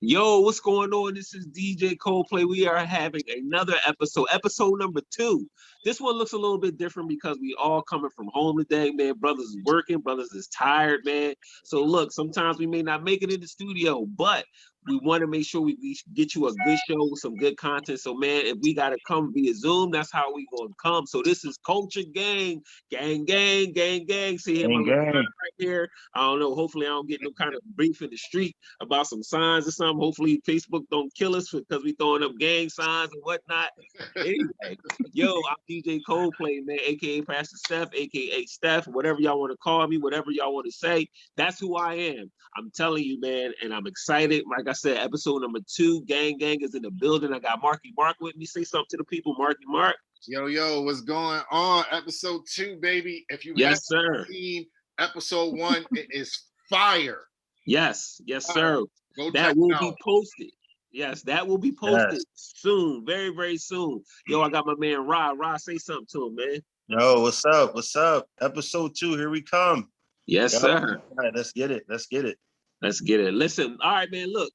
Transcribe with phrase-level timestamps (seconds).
[0.00, 1.14] Yo, what's going on?
[1.14, 2.46] This is DJ Coldplay.
[2.48, 5.48] We are having another episode, episode number two.
[5.84, 9.14] This one looks a little bit different because we all coming from home today, man.
[9.14, 11.34] Brothers is working, brothers is tired, man.
[11.62, 14.44] So look, sometimes we may not make it in the studio, but
[14.86, 18.00] we want to make sure we, we get you a good show some good content.
[18.00, 21.06] So, man, if we got to come via Zoom, that's how we going to come.
[21.06, 24.38] So, this is Culture Gang, gang, gang, gang, gang.
[24.38, 25.88] See him right here.
[26.14, 26.54] I don't know.
[26.54, 29.72] Hopefully, I don't get no kind of brief in the street about some signs or
[29.72, 29.98] something.
[29.98, 33.70] Hopefully, Facebook don't kill us because we throwing up gang signs and whatnot.
[34.16, 34.76] anyway,
[35.12, 39.86] yo, I'm DJ Coldplay, man, aka Pastor Steph, aka Steph, whatever y'all want to call
[39.86, 41.06] me, whatever y'all want to say.
[41.36, 42.30] That's who I am.
[42.56, 44.44] I'm telling you, man, and I'm excited.
[44.48, 47.32] Like I said, episode number two, Gang Gang is in the building.
[47.32, 48.44] I got Marky Mark with me.
[48.44, 49.96] Say something to the people, Marky Mark.
[50.26, 51.84] Yo, yo, what's going on?
[51.90, 53.24] Episode two, baby.
[53.28, 54.26] If you yes, sir.
[54.26, 54.66] seen
[54.98, 56.38] episode one, it is
[56.70, 57.22] fire.
[57.66, 58.82] Yes, yes, sir.
[59.16, 60.50] Go that will be posted.
[60.92, 62.24] Yes, that will be posted yes.
[62.36, 64.02] soon, very, very soon.
[64.28, 65.38] Yo, I got my man Rod.
[65.38, 66.60] Rod, say something to him, man.
[66.88, 67.74] Yo, what's up?
[67.74, 68.28] What's up?
[68.40, 69.88] Episode two, here we come.
[70.26, 71.02] Yes, Yo, sir.
[71.10, 71.84] All right, let's get it.
[71.88, 72.38] Let's get it.
[72.80, 73.34] Let's get it.
[73.34, 74.32] Listen, all right, man.
[74.32, 74.52] Look,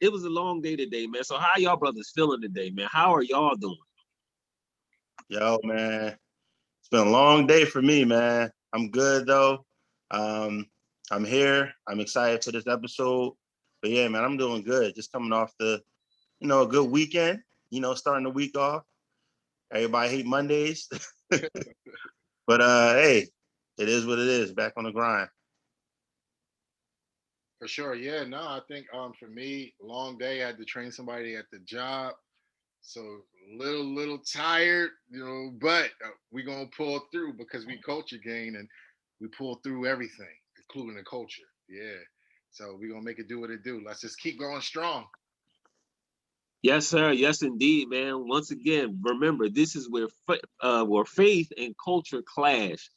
[0.00, 1.24] it was a long day today, man.
[1.24, 2.88] So how y'all brothers feeling today, man?
[2.90, 3.76] How are y'all doing?
[5.28, 6.16] Yo, man.
[6.80, 8.50] It's been a long day for me, man.
[8.72, 9.64] I'm good though.
[10.10, 10.66] Um,
[11.10, 11.72] I'm here.
[11.86, 13.32] I'm excited for this episode.
[13.82, 14.94] But yeah, man, I'm doing good.
[14.94, 15.80] Just coming off the,
[16.40, 17.40] you know, a good weekend.
[17.70, 18.82] You know, starting the week off.
[19.72, 20.88] Everybody hate Mondays.
[21.30, 23.28] but uh hey,
[23.78, 24.52] it is what it is.
[24.52, 25.28] Back on the grind.
[27.58, 27.94] For sure.
[27.94, 30.42] Yeah, no, I think um for me, long day.
[30.42, 32.14] I had to train somebody at the job.
[32.82, 33.22] So
[33.58, 38.56] little, little tired, you know, but uh, we gonna pull through because we culture gang
[38.56, 38.68] and
[39.20, 40.26] we pull through everything,
[40.58, 41.42] including the culture.
[41.68, 41.98] Yeah.
[42.52, 43.82] So we gonna make it do what it do.
[43.84, 45.06] Let's just keep going strong.
[46.62, 47.12] Yes, sir.
[47.12, 48.28] Yes, indeed, man.
[48.28, 50.08] Once again, remember this is where
[50.60, 52.90] uh, where faith and culture clash.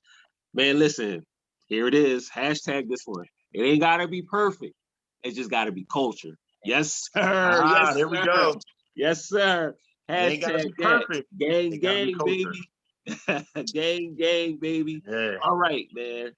[0.53, 1.25] Man, listen,
[1.67, 2.29] here it is.
[2.29, 3.25] Hashtag this one.
[3.53, 4.75] It ain't gotta be perfect.
[5.23, 6.37] It just gotta be culture.
[6.63, 7.21] Yes, sir.
[7.21, 8.55] Ah, yes, there we go.
[8.95, 9.75] Yes, sir.
[10.09, 11.27] Hashtag perfect.
[11.37, 12.69] Gang, gang, baby.
[13.73, 15.01] gang, gang, baby.
[15.07, 15.35] Yeah.
[15.43, 16.31] All right, man.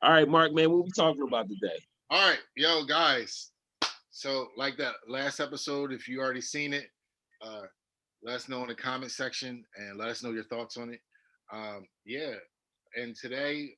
[0.00, 1.78] All right, Mark, man, what we talking about today?
[2.10, 3.50] All right, yo, guys.
[4.10, 6.86] So, like that last episode, if you already seen it,
[7.42, 7.62] uh,
[8.22, 11.00] let us know in the comment section and let us know your thoughts on it.
[11.52, 12.34] Um, yeah,
[12.96, 13.70] and today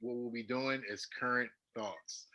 [0.00, 2.26] what we'll be doing is current thoughts.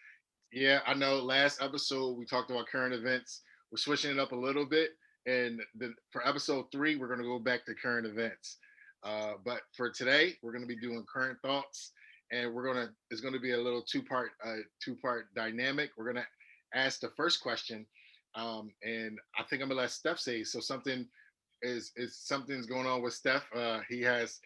[0.52, 3.42] Yeah, I know last episode we talked about current events.
[3.72, 4.92] We're switching it up a little bit.
[5.26, 8.58] And the, for episode three, we're going to go back to current events.
[9.04, 11.92] Uh, but for today, we're going to be doing current thoughts,
[12.32, 15.28] and we're going to it's going to be a little two part uh, two part
[15.36, 15.92] dynamic.
[15.98, 16.28] We're going to
[16.78, 17.86] ask the first question,
[18.36, 20.60] um, and I think I'm gonna let Steph say so.
[20.60, 21.08] Something
[21.62, 23.44] is is something's going on with Steph.
[23.56, 24.40] Uh, he has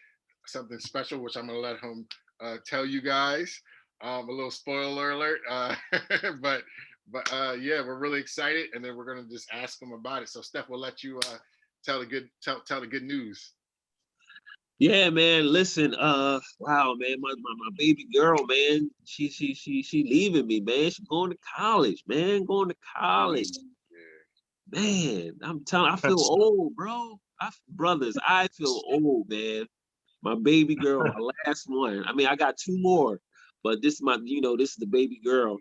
[0.46, 2.06] something special, which I'm gonna let him
[2.40, 3.60] uh, tell you guys.
[4.02, 5.74] Um, a little spoiler alert, uh,
[6.40, 6.62] but
[7.10, 10.28] but uh, yeah, we're really excited, and then we're gonna just ask them about it.
[10.28, 11.38] So Steph, we'll let you uh,
[11.84, 13.52] tell the good tell tell the good news.
[14.78, 15.52] Yeah, man.
[15.52, 20.46] Listen, uh, wow, man, my, my, my baby girl, man, she she she she leaving
[20.46, 20.90] me, man.
[20.90, 23.48] She's going to college, man, going to college.
[24.72, 24.80] Yeah.
[24.80, 27.20] Man, I'm telling, I feel old, bro.
[27.40, 29.66] I brothers, I feel old, man.
[30.22, 32.04] My baby girl, my last one.
[32.06, 33.20] I mean, I got two more,
[33.64, 35.58] but this is my, you know, this is the baby girl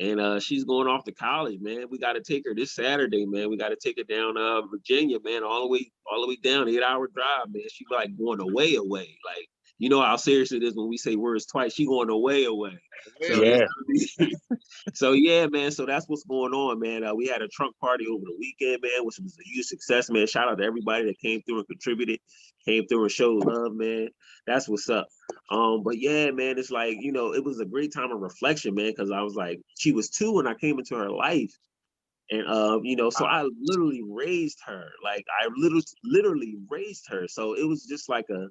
[0.00, 1.86] and uh, she's going off to college, man.
[1.90, 3.50] We got to take her this Saturday, man.
[3.50, 6.36] We got to take her down uh, Virginia, man, all the way, all the way
[6.42, 7.64] down, eight hour drive, man.
[7.70, 9.16] She's like going away, away.
[9.24, 9.48] Like
[9.82, 11.74] you know how serious it is when we say words twice.
[11.74, 12.78] She going away, away.
[13.20, 13.66] So, yeah.
[14.94, 15.72] so yeah, man.
[15.72, 17.02] So that's what's going on, man.
[17.02, 20.08] Uh, we had a trunk party over the weekend, man, which was a huge success,
[20.08, 20.28] man.
[20.28, 22.20] Shout out to everybody that came through and contributed,
[22.64, 24.10] came through and showed love, man.
[24.46, 25.08] That's what's up.
[25.50, 28.76] Um, but yeah, man, it's like you know, it was a great time of reflection,
[28.76, 31.58] man, because I was like, she was two when I came into her life.
[32.30, 34.90] And uh, you know, so I literally raised her.
[35.02, 37.26] Like I literally literally raised her.
[37.26, 38.46] So it was just like a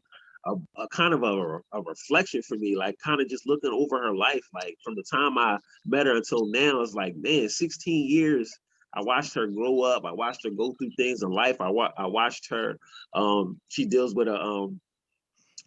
[0.45, 4.01] a, a kind of a, a reflection for me, like kind of just looking over
[4.01, 8.09] her life, like from the time I met her until now, it's like, man, 16
[8.09, 8.51] years.
[8.93, 10.03] I watched her grow up.
[10.05, 11.61] I watched her go through things in life.
[11.61, 12.77] I, wa- I watched her.
[13.13, 14.81] Um, she deals with a um,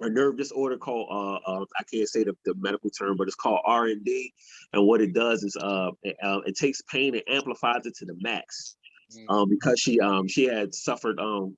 [0.00, 3.37] a nerve disorder called uh, uh, I can't say the, the medical term, but it's
[3.37, 4.32] called R and D.
[4.73, 8.05] And what it does is uh, it, uh, it takes pain and amplifies it to
[8.05, 8.77] the max.
[9.17, 9.35] Mm.
[9.35, 11.56] Um, because she um she had suffered um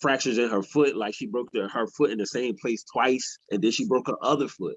[0.00, 3.38] fractures in her foot, like she broke the, her foot in the same place twice,
[3.50, 4.76] and then she broke her other foot.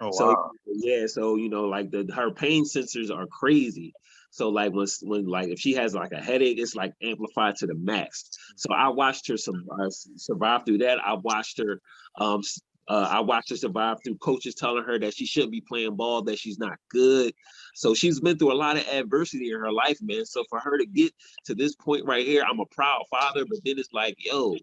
[0.00, 0.50] Oh So wow.
[0.66, 3.92] yeah, so you know, like the her pain sensors are crazy.
[4.30, 7.66] So like when when like if she has like a headache, it's like amplified to
[7.66, 8.28] the max.
[8.56, 10.98] So I watched her some uh, survive through that.
[11.04, 11.80] I watched her
[12.18, 12.42] um
[12.88, 16.22] uh, I watched her survive through coaches telling her that she shouldn't be playing ball,
[16.22, 17.34] that she's not good.
[17.74, 20.24] So she's been through a lot of adversity in her life, man.
[20.24, 21.12] So for her to get
[21.46, 24.56] to this point right here, I'm a proud father, but then it's like, yo,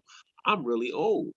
[0.46, 1.32] I'm really old.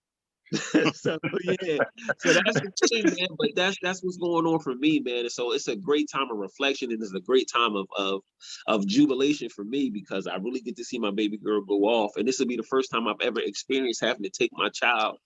[0.94, 1.76] so yeah,
[2.18, 3.28] so that's the thing, man.
[3.38, 5.18] But that's that's what's going on for me, man.
[5.18, 8.22] And so it's a great time of reflection, and it's a great time of of
[8.66, 12.12] of jubilation for me because I really get to see my baby girl go off,
[12.16, 15.18] and this will be the first time I've ever experienced having to take my child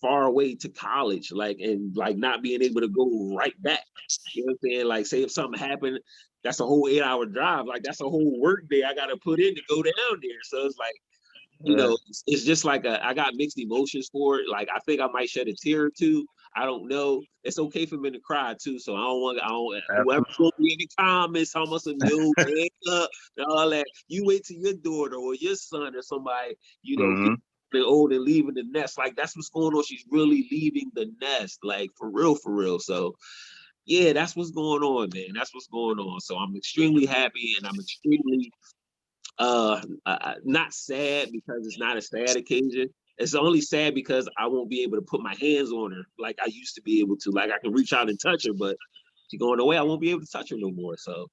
[0.00, 3.84] far away to college, like and like not being able to go right back.
[4.34, 4.86] You know what I'm saying?
[4.86, 6.00] Like, say if something happened,
[6.44, 7.66] that's a whole eight hour drive.
[7.66, 10.42] Like that's a whole work day I got to put in to go down there.
[10.42, 10.94] So it's like
[11.64, 11.84] you Yeah.
[11.84, 14.48] know, it's, it's just like a, I got mixed emotions for it.
[14.48, 16.26] Like I think I might shed a tear or two.
[16.54, 17.22] I don't know.
[17.44, 18.78] It's okay for me to cry too.
[18.78, 19.38] So I don't want.
[19.42, 19.82] I don't.
[20.04, 22.34] Whoever's gonna be in the comments, how much of you
[22.90, 23.86] up and all that.
[24.08, 27.36] You wait till your daughter or your son or somebody, you know, Mhm.
[27.84, 28.98] Old and leaving the nest.
[28.98, 29.84] Like that's what's going on.
[29.84, 31.60] She's really leaving the nest.
[31.62, 32.78] Like for real, for real.
[32.78, 33.16] So
[33.86, 35.32] yeah, that's what's going on, man.
[35.34, 36.20] That's what's going on.
[36.20, 38.52] So I'm extremely happy and I'm extremely
[39.38, 42.88] uh, uh not sad because it's not a sad occasion.
[43.18, 46.36] It's only sad because I won't be able to put my hands on her like
[46.42, 47.30] I used to be able to.
[47.30, 48.76] Like I can reach out and touch her, but
[49.28, 49.76] she's going away.
[49.78, 50.96] I won't be able to touch her no more.
[50.98, 51.28] So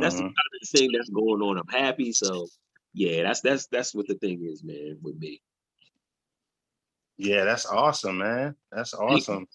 [0.00, 0.34] that's the Mhm.
[0.36, 1.58] kind of thing that's going on.
[1.58, 2.12] I'm happy.
[2.12, 2.48] So
[2.94, 5.42] yeah, that's that's that's what the thing is, man, with me.
[7.18, 8.54] Yeah, that's awesome, man.
[8.70, 9.46] That's awesome.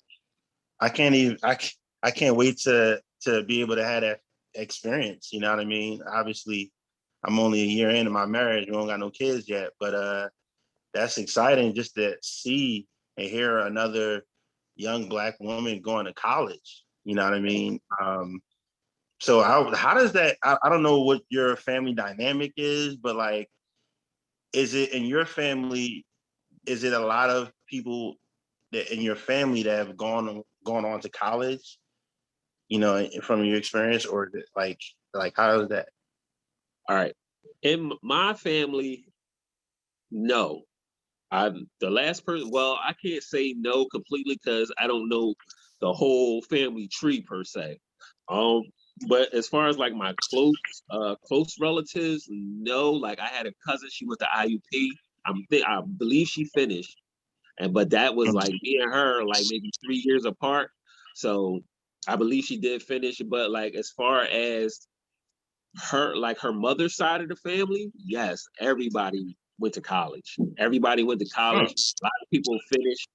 [0.80, 1.58] I can't even I
[2.04, 4.20] I can't wait to to be able to have that
[4.54, 5.30] experience.
[5.32, 6.02] You know what I mean?
[6.06, 6.72] Obviously,
[7.24, 8.66] I'm only a year into my marriage.
[8.68, 10.30] We don't got no kids yet, but uh
[10.94, 12.86] that's exciting just to see
[13.18, 14.24] and hear another
[14.76, 16.84] young black woman going to college.
[17.06, 17.80] You know what I mean?
[18.02, 18.42] Um
[19.22, 23.16] so how how does that I, I don't know what your family dynamic is, but
[23.16, 23.50] like
[24.52, 26.06] is it in your family
[26.66, 28.16] is it a lot of people
[28.72, 31.78] that in your family that have gone on gone on to college
[32.70, 34.80] you know from your experience or like
[35.14, 35.88] like how is that
[36.90, 37.14] All right.
[37.62, 39.06] In my family,
[40.12, 40.64] no.
[41.32, 42.50] I'm the last person.
[42.52, 45.34] Well, I can't say no completely because I don't know
[45.82, 47.80] the whole family tree per se.
[48.30, 48.64] Um,
[49.08, 50.54] but as far as like my close
[50.92, 52.92] uh close relatives, no.
[52.92, 54.90] Like I had a cousin, she went to IUP.
[55.26, 56.98] I'm think I believe she finished.
[57.60, 60.72] And but that was like me and her like maybe three years apart.
[61.16, 61.62] So
[62.08, 64.88] I believe she did finish, but like as far as
[65.90, 70.36] her like her mother's side of the family, yes, everybody went to college.
[70.58, 71.74] Everybody went to college.
[72.02, 73.10] A lot of people finished.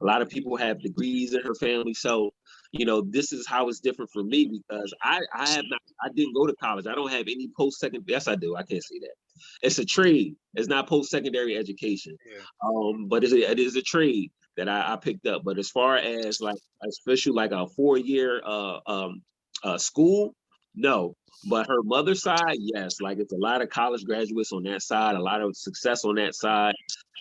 [0.00, 1.94] A lot of people have degrees in her family.
[1.94, 2.32] So,
[2.72, 6.08] you know, this is how it's different for me because I I have not I
[6.14, 6.86] didn't go to college.
[6.86, 8.04] I don't have any post second.
[8.06, 8.56] Yes, I do.
[8.56, 9.14] I can't say that.
[9.62, 10.36] It's a trade.
[10.54, 12.16] It's not post secondary education.
[12.26, 12.42] Yeah.
[12.64, 15.42] Um, but it's a, it is a trade that I, I picked up.
[15.44, 16.58] But as far as like
[16.88, 19.22] especially like a four year uh um
[19.62, 20.34] uh school,
[20.74, 21.14] no.
[21.48, 25.16] But her mother's side, yes, like it's a lot of college graduates on that side,
[25.16, 26.74] a lot of success on that side,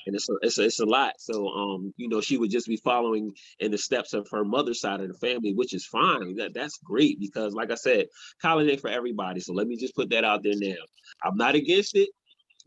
[0.06, 1.13] and it's a, it's a, it's a lot.
[1.19, 4.81] So, um, you know, she would just be following in the steps of her mother's
[4.81, 6.35] side of the family, which is fine.
[6.35, 8.07] That that's great because, like I said,
[8.41, 9.39] college ain't for everybody.
[9.39, 10.81] So let me just put that out there now.
[11.23, 12.09] I'm not against it,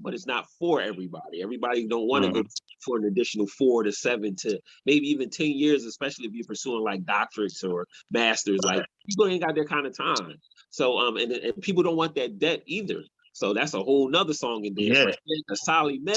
[0.00, 1.42] but it's not for everybody.
[1.42, 2.42] Everybody don't want to go
[2.84, 6.82] for an additional four to seven to maybe even ten years, especially if you're pursuing
[6.82, 8.60] like doctorates or masters.
[8.64, 10.34] Like people ain't got that kind of time.
[10.70, 13.02] So um, and, and people don't want that debt either.
[13.32, 15.08] So that's a whole nother song in there.
[15.08, 15.14] Yeah.
[15.50, 16.14] A Sallie Mae,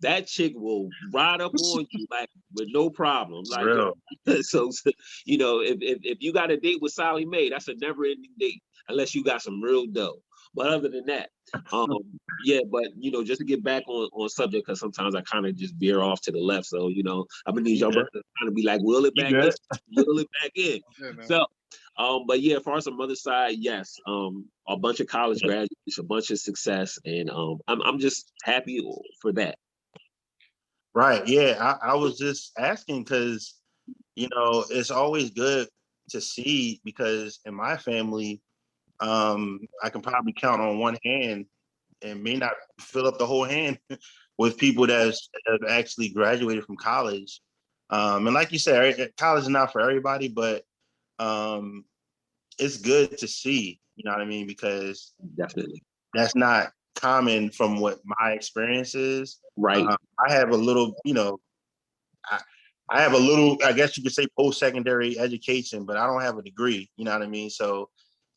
[0.00, 3.44] that chick will ride up on you like with no problem.
[3.50, 3.92] Like real
[4.42, 4.90] so, so,
[5.26, 8.04] you know, if, if if you got a date with Sallie Mae, that's a never
[8.04, 10.22] ending date unless you got some real dough.
[10.54, 11.30] But other than that,
[11.72, 11.88] um,
[12.44, 15.46] yeah, but you know, just to get back on on subject, because sometimes I kind
[15.46, 16.66] of just veer off to the left.
[16.66, 18.02] So you know, I'm gonna need y'all Yeah.
[18.02, 19.50] to kind of be like, will it back in,
[19.92, 20.80] will it back in.
[21.00, 21.12] Yeah.
[21.22, 21.46] So,
[21.96, 25.40] um, but yeah, as far as the mother side, yes, um, a bunch of college
[25.42, 25.48] Yeah.
[25.48, 28.80] graduates, a bunch of success, and um, I'm I'm just happy
[29.20, 29.56] for that.
[30.94, 33.54] right yeah I, I was just asking because
[34.16, 35.68] you know it's always good
[36.10, 38.40] to see because in my family
[39.00, 41.46] um i can probably count on one hand
[42.02, 43.78] and may not fill up the whole hand
[44.38, 45.14] with people that
[45.46, 47.40] have actually graduated from college
[47.90, 50.64] um and like you said college is not for everybody but
[51.18, 51.84] um
[52.58, 55.82] it's good to see you know what i mean because Definitely,
[56.14, 59.86] that's not common from what my experience is right?
[59.86, 61.38] uh, I have a little, you know,
[62.30, 62.40] I,
[62.90, 66.38] I have a little, I guess you could say post-secondary education, but I don't have
[66.38, 67.50] a degree, you know what I mean?
[67.50, 67.88] So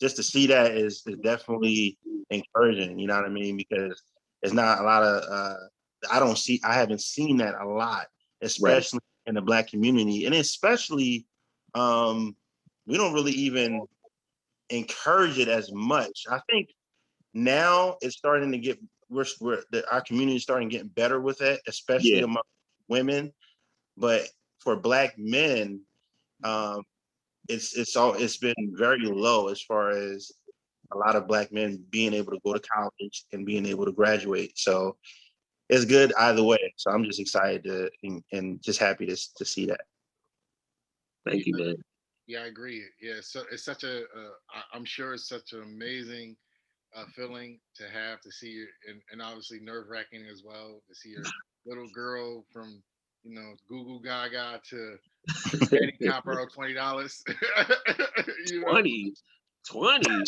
[0.03, 1.97] just to see that is, is definitely
[2.29, 3.55] encouraging, you know what I mean?
[3.55, 4.03] Because
[4.41, 5.55] it's not a lot of uh
[6.11, 8.07] I don't see I haven't seen that a lot,
[8.41, 9.29] especially right.
[9.29, 10.25] in the black community.
[10.25, 11.25] And especially
[11.73, 12.35] um
[12.85, 13.87] we don't really even
[14.69, 16.25] encourage it as much.
[16.29, 16.67] I think
[17.33, 18.77] now it's starting to get
[19.09, 22.25] we're, we're the, our community is starting to get better with it, especially yeah.
[22.25, 22.43] among
[22.89, 23.31] women.
[23.95, 24.27] But
[24.59, 25.79] for black men,
[26.43, 26.83] um,
[27.49, 30.31] it's it's all it's been very low as far as
[30.91, 33.91] a lot of black men being able to go to college and being able to
[33.91, 34.57] graduate.
[34.57, 34.97] So
[35.69, 36.73] it's good either way.
[36.77, 39.81] So I'm just excited to and, and just happy to to see that.
[41.25, 41.75] Thank you, man.
[42.27, 42.83] Yeah, I agree.
[43.01, 44.01] Yeah, so it's such a.
[44.01, 46.37] Uh, I'm sure it's such an amazing
[46.95, 50.95] uh, feeling to have to see you, and, and obviously nerve wracking as well to
[50.95, 51.23] see your
[51.65, 52.81] little girl from
[53.23, 54.97] you know Google Gaga to
[55.67, 57.23] Danny Copper twenty dollars.
[58.61, 59.13] Twenty.
[59.69, 60.09] 20.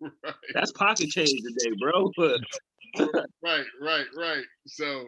[0.00, 0.34] right.
[0.52, 2.10] That's pocket change today, bro.
[3.42, 4.44] right, right, right.
[4.66, 5.06] So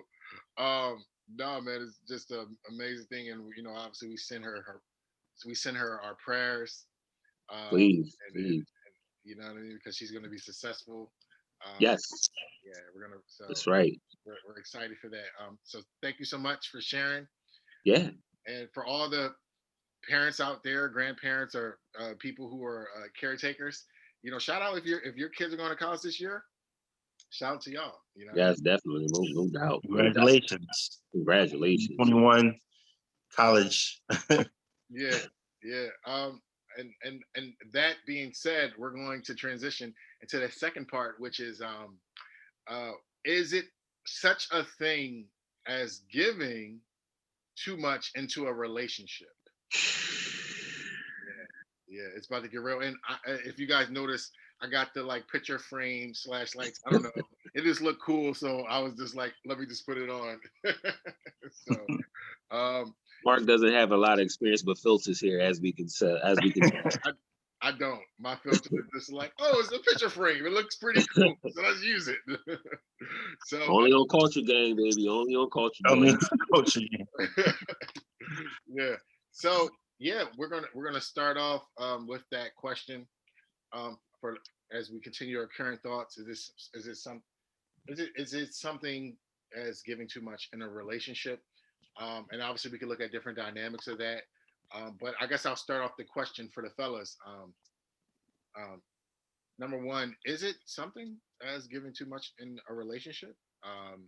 [0.57, 1.05] um
[1.35, 3.31] no man, it's just an amazing thing.
[3.31, 4.81] And you know, obviously we send her her
[5.35, 6.87] so we send her our prayers.
[7.53, 8.55] Um, please, and, please.
[8.55, 8.65] And,
[9.25, 9.75] you know what I mean?
[9.75, 11.13] Because she's gonna be successful.
[11.65, 12.01] Um, yes.
[12.65, 13.21] Yeah, we're gonna.
[13.27, 13.99] So That's right.
[14.25, 15.27] We're, we're excited for that.
[15.45, 17.27] Um, so thank you so much for sharing.
[17.85, 18.09] Yeah.
[18.47, 19.35] And for all the
[20.09, 23.85] parents out there, grandparents, or uh, people who are uh, caretakers,
[24.23, 26.43] you know, shout out if your if your kids are going to college this year.
[27.31, 28.01] Shout out to y'all.
[28.15, 28.33] You know.
[28.35, 29.83] Yes, definitely, no, no doubt.
[29.83, 31.01] Congratulations.
[31.13, 31.97] Congratulations.
[31.97, 32.57] Twenty one,
[33.35, 34.01] college.
[34.91, 35.19] yeah,
[35.63, 35.87] yeah.
[36.07, 36.41] Um,
[36.79, 39.95] and and and that being said, we're going to transition
[40.33, 41.99] into the second part, which is um,
[42.69, 42.93] uh,
[43.25, 43.67] is it
[44.07, 45.27] such a thing
[45.67, 46.81] as giving
[47.57, 49.29] too much into a relationship?
[51.89, 52.81] Yeah, yeah, it's about to get real.
[52.81, 54.31] And I, if you guys notice,
[54.63, 56.81] I got the like picture frame slash lights.
[56.87, 57.11] I don't know.
[57.55, 60.39] it just looked cool, so I was just like, let me just put it on.
[61.53, 61.77] so,
[62.51, 66.17] um, Mark doesn't have a lot of experience with filters here, as we can say,
[66.23, 66.71] as we can.
[67.05, 67.11] I,
[67.63, 68.03] I don't.
[68.19, 70.45] My filter is just like, oh, it's a picture frame.
[70.45, 72.19] It looks pretty cool, so let's use it.
[73.47, 75.09] so only on culture gang, baby.
[75.09, 75.83] Only on culture.
[75.89, 76.19] Only on
[76.55, 77.07] culture gang.
[78.69, 78.97] yeah.
[79.33, 83.07] So yeah, we're gonna we're gonna start off um, with that question
[83.73, 84.37] um, for
[84.73, 86.19] as we continue our current thoughts.
[86.19, 87.23] Is this is it some
[87.89, 89.17] is it is it something
[89.57, 91.41] as giving too much in a relationship?
[91.99, 94.23] Um, and obviously, we can look at different dynamics of that.
[94.77, 97.17] Um, but I guess I'll start off the question for the fellas.
[97.27, 97.55] Um,
[98.59, 98.83] um,
[99.59, 101.17] number one, is it something
[101.47, 104.05] as giving too much in a relationship, um,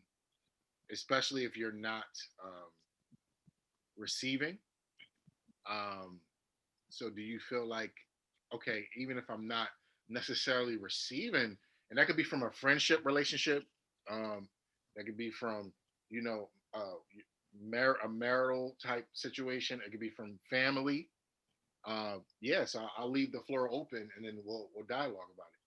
[0.93, 2.05] especially if you're not
[2.45, 2.69] um,
[3.97, 4.59] receiving?
[5.71, 6.21] Um,
[6.91, 7.93] so, do you feel like,
[8.55, 9.69] okay, even if I'm not
[10.09, 11.57] necessarily receiving,
[11.91, 13.65] and that could be from a friendship relationship,
[14.99, 15.73] that could be from,
[16.11, 16.99] you know, uh,
[17.63, 19.81] mar- a marital type situation.
[19.85, 21.09] It could be from family.
[21.87, 25.59] Uh, yes, I'll, I'll leave the floor open, and then we'll we'll dialogue about it.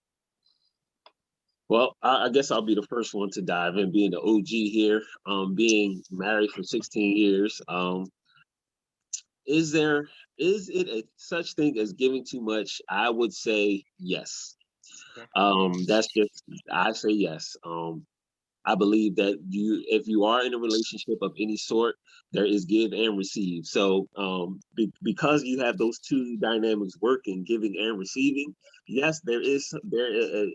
[1.68, 4.46] Well, I, I guess I'll be the first one to dive in, being the OG
[4.46, 5.02] here.
[5.26, 8.06] Um, being married for 16 years, um,
[9.46, 10.08] is there
[10.38, 12.80] is it a such thing as giving too much?
[12.88, 14.56] I would say yes.
[15.16, 15.26] Okay.
[15.36, 17.56] Um, that's just I say yes.
[17.64, 18.06] Um,
[18.64, 21.96] I believe that you, if you are in a relationship of any sort,
[22.32, 23.66] there is give and receive.
[23.66, 28.54] So, um, be, because you have those two dynamics working, giving and receiving,
[28.86, 30.08] yes, there is there.
[30.08, 30.46] Uh,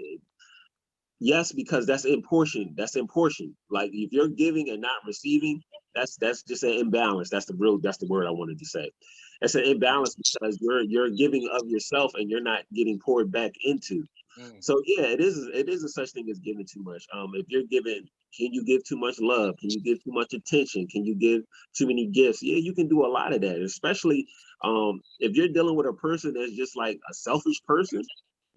[1.19, 2.73] yes, because that's in portion.
[2.77, 3.55] That's in portion.
[3.69, 5.61] Like if you're giving and not receiving,
[5.93, 7.29] that's that's just an imbalance.
[7.29, 7.79] That's the real.
[7.79, 8.91] That's the word I wanted to say.
[9.41, 13.51] It's an imbalance because you're you're giving of yourself and you're not getting poured back
[13.63, 14.03] into.
[14.39, 14.63] Mm.
[14.63, 17.05] So yeah, it is it is a such thing as giving too much.
[17.13, 19.55] Um, if you're giving, can you give too much love?
[19.59, 20.87] Can you give too much attention?
[20.87, 21.41] Can you give
[21.75, 22.43] too many gifts?
[22.43, 24.27] Yeah, you can do a lot of that, especially
[24.63, 28.01] um if you're dealing with a person that's just like a selfish person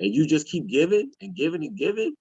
[0.00, 2.14] and you just keep giving and giving and giving.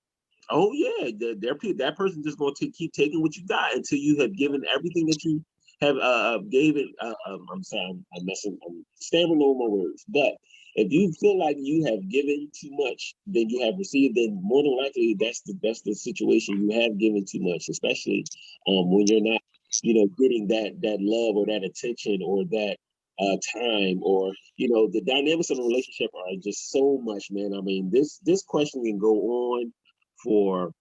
[0.50, 4.20] Oh yeah, they're, that person just going to keep taking what you got until you
[4.22, 5.44] have given everything that you
[5.82, 6.88] have uh, uh gave it.
[7.00, 8.58] Uh, um, I'm sorry, I'm, I'm messing.
[8.68, 10.34] I'm stammering over my words, but
[10.80, 14.64] if you feel like you have given too much than you have received, then more
[14.64, 16.70] than likely that's the that's the situation.
[16.70, 18.26] You have given too much, especially
[18.68, 19.42] um, when you're not,
[19.84, 22.78] you know, getting that that love or that attention or that
[23.20, 27.54] uh, time or you know the dynamics of the relationship are just so much, man.
[27.58, 29.74] I mean, this this question can go on
[30.24, 30.72] for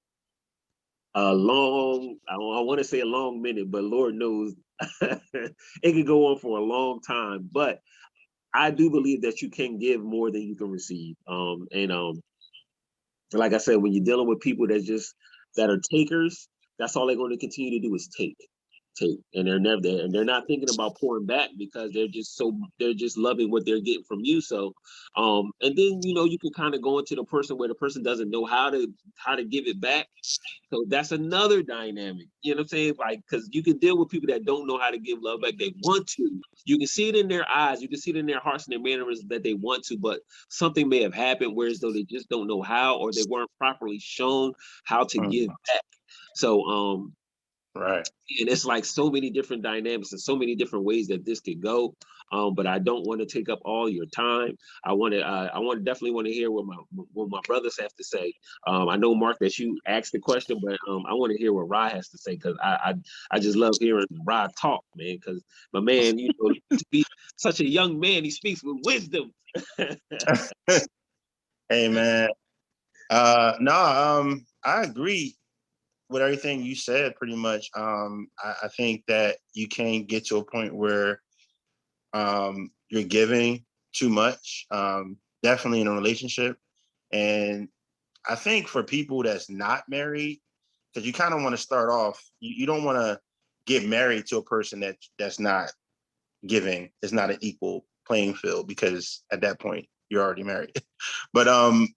[1.15, 4.55] a long, I, I want to say a long minute, but Lord knows
[5.03, 7.49] it could go on for a long time.
[7.53, 7.81] But
[8.55, 11.17] I do believe that you can give more than you can receive.
[11.29, 12.21] Um, and um,
[13.33, 15.15] like I said, when you're dealing with people that just
[15.57, 18.37] that are takers, that's all they're going to continue to do is take
[18.99, 22.37] take and they're never there and they're not thinking about pouring back because they're just
[22.37, 24.73] so they're just loving what they're getting from you so
[25.17, 27.75] um and then you know you can kind of go into the person where the
[27.75, 32.53] person doesn't know how to how to give it back so that's another dynamic you
[32.53, 34.91] know what i'm saying like because you can deal with people that don't know how
[34.91, 37.89] to give love back they want to you can see it in their eyes you
[37.89, 40.89] can see it in their hearts and their manners that they want to but something
[40.89, 44.53] may have happened whereas though they just don't know how or they weren't properly shown
[44.85, 45.31] how to mm-hmm.
[45.31, 45.83] give back
[46.35, 47.13] so um
[47.79, 48.09] Right.
[48.41, 51.63] And it's like so many different dynamics and so many different ways that this could
[51.63, 51.95] go.
[52.33, 54.57] Um, but I don't want to take up all your time.
[54.85, 55.21] I want to.
[55.21, 56.77] Uh, I want definitely want to hear what my
[57.13, 58.35] what my brothers have to say.
[58.67, 61.53] Um, I know Mark that you asked the question, but um, I want to hear
[61.53, 62.95] what Rod has to say because I, I
[63.31, 65.15] I just love hearing Rod talk, man.
[65.15, 65.43] Because
[65.73, 67.05] my man, you know, to be
[67.37, 69.33] such a young man, he speaks with wisdom.
[71.69, 72.29] hey man,
[73.09, 75.38] uh, no, um, I agree
[76.11, 77.71] with everything you said, pretty much.
[77.75, 81.21] Um, I, I, think that you can't get to a point where
[82.13, 86.57] um, you're giving too much, um, definitely in a relationship.
[87.13, 87.69] And
[88.27, 90.41] I think for people that's not married,
[90.93, 93.21] because you kind of want to start off, you, you don't want to
[93.67, 95.71] get married to a person that that's not
[96.47, 100.83] giving, it's not an equal playing field because at that point you're already married.
[101.33, 101.89] but um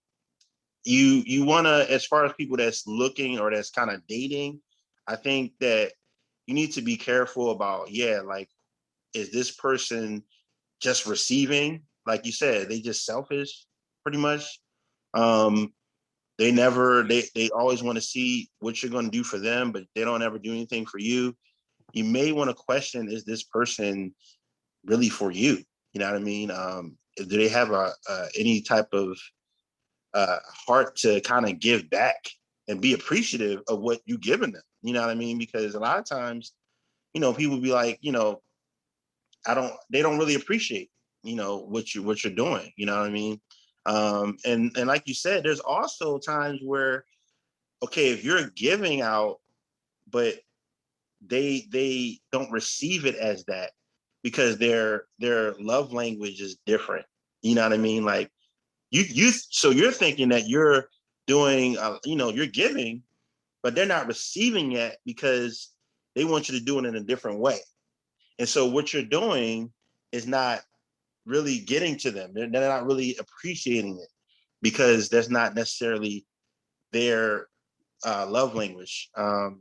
[0.84, 4.60] you you want to as far as people that's looking or that's kind of dating
[5.06, 5.92] i think that
[6.46, 8.48] you need to be careful about yeah like
[9.14, 10.22] is this person
[10.80, 11.82] just receiving?
[12.06, 13.66] Like you said they just selfish
[14.02, 14.60] pretty much.
[15.14, 15.72] Um
[16.38, 19.70] they never they they always want to see what you're going to do for them
[19.70, 21.36] but they don't ever do anything for you.
[21.92, 24.14] You may want to question is this person
[24.84, 25.62] really for you?
[25.92, 26.50] You know what i mean?
[26.50, 29.18] Um do they have a, a any type of
[30.14, 32.28] uh, heart to kind of give back
[32.68, 34.62] and be appreciative of what you given them.
[34.82, 35.38] You know what I mean?
[35.38, 36.52] Because a lot of times,
[37.14, 38.40] you know, people be like, you know,
[39.46, 40.90] I don't, they don't really appreciate,
[41.22, 42.70] you know, what you what you're doing.
[42.76, 43.40] You know what I mean?
[43.86, 47.04] Um, and and like you said, there's also times where,
[47.82, 49.38] okay, if you're giving out,
[50.10, 50.38] but
[51.26, 53.70] they they don't receive it as that
[54.22, 57.06] because their their love language is different.
[57.42, 58.04] You know what I mean?
[58.04, 58.30] Like
[58.92, 60.86] you you so you're thinking that you're
[61.26, 63.02] doing uh, you know you're giving
[63.62, 65.70] but they're not receiving yet because
[66.14, 67.58] they want you to do it in a different way.
[68.38, 69.72] And so what you're doing
[70.10, 70.60] is not
[71.24, 72.32] really getting to them.
[72.34, 74.08] They're, they're not really appreciating it
[74.60, 76.26] because that's not necessarily
[76.92, 77.46] their
[78.04, 79.10] uh, love language.
[79.16, 79.60] Um,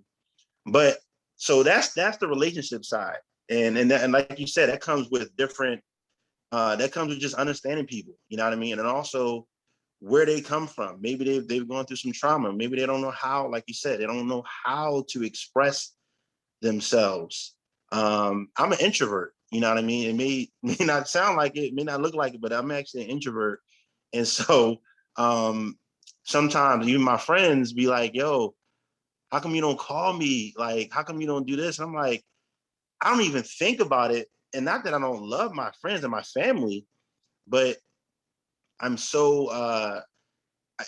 [0.66, 0.98] but
[1.36, 3.18] so that's that's the relationship side.
[3.50, 5.82] And and, that, and like you said that comes with different
[6.52, 8.80] uh, that comes with just understanding people, you know what I mean?
[8.80, 9.48] And also
[10.00, 11.00] where they come from.
[11.00, 12.52] Maybe they've, they've gone through some trauma.
[12.52, 15.94] Maybe they don't know how, like you said, they don't know how to express
[16.62, 17.56] themselves.
[17.92, 20.10] Um, I'm an introvert, you know what I mean?
[20.10, 23.04] It may, may not sound like it, may not look like it, but I'm actually
[23.04, 23.60] an introvert.
[24.12, 24.78] And so
[25.18, 25.78] um,
[26.24, 28.56] sometimes even my friends be like, yo,
[29.32, 30.54] how come you don't call me?
[30.58, 31.80] Like, how come you don't do this?
[31.80, 32.24] And I'm like,
[33.02, 36.12] I don't even think about it and not that I don't love my friends and
[36.12, 36.86] my family,
[37.48, 37.78] but
[38.80, 40.02] I'm so uh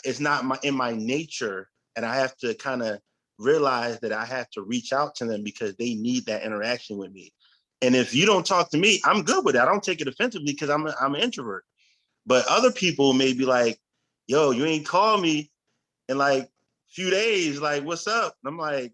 [0.04, 2.99] it's not my in my nature and I have to kind of
[3.38, 7.12] realize that I have to reach out to them because they need that interaction with
[7.12, 7.34] me.
[7.82, 9.67] And if you don't talk to me, I'm good with that.
[9.67, 11.65] I don't take it offensively because I'm a, I'm an introvert.
[12.26, 13.78] But other people may be like,
[14.28, 15.52] "Yo, you ain't call me
[16.08, 16.49] in like
[16.89, 17.60] few days.
[17.60, 18.93] Like, what's up?" And I'm like,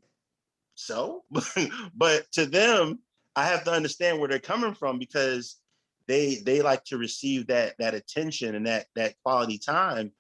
[0.74, 1.24] "So,"
[1.96, 3.00] but to them,
[3.40, 5.62] I have to understand where they're coming from because
[6.10, 10.12] they they like to receive that that attention and that that quality time.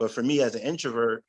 [0.00, 1.22] But for me as an introvert,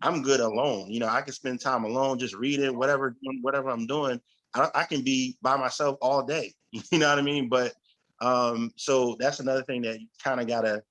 [0.00, 0.90] I'm good alone.
[0.90, 4.22] You know, I can spend time alone, just reading, whatever whatever I'm doing.
[4.54, 6.54] I, I can be by myself all day.
[6.90, 7.50] You know what I mean?
[7.50, 7.74] But
[8.22, 10.82] um, so that's another thing that you kind of gotta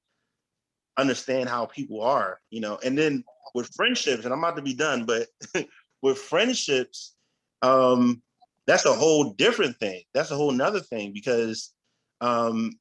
[0.98, 2.78] understand how people are, you know.
[2.84, 3.24] And then
[3.56, 5.28] with friendships, and I'm about to be done, but
[6.04, 7.16] with friendships,
[7.64, 8.22] um,
[8.68, 10.04] that's a whole different thing.
[10.14, 11.74] That's a whole nother thing because
[12.22, 12.72] um,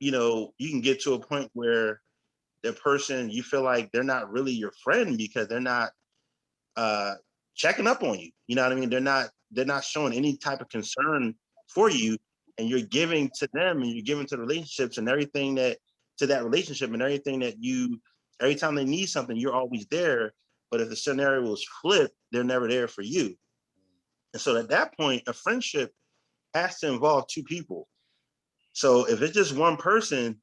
[0.00, 2.00] you know, you can get to a point where
[2.62, 5.90] the person you feel like they're not really your friend because they're not
[6.76, 7.14] uh
[7.54, 8.30] checking up on you.
[8.46, 8.90] You know what I mean?
[8.90, 11.34] They're not they're not showing any type of concern
[11.68, 12.18] for you
[12.58, 15.78] and you're giving to them and you're giving to the relationships and everything that
[16.18, 18.00] to that relationship and everything that you
[18.40, 20.32] every time they need something you're always there
[20.70, 23.36] But if the scenario was flipped, they're never there for you.
[24.34, 25.92] And so at that point, a friendship
[26.52, 27.88] has to involve two people.
[28.72, 30.40] So if it's just one person,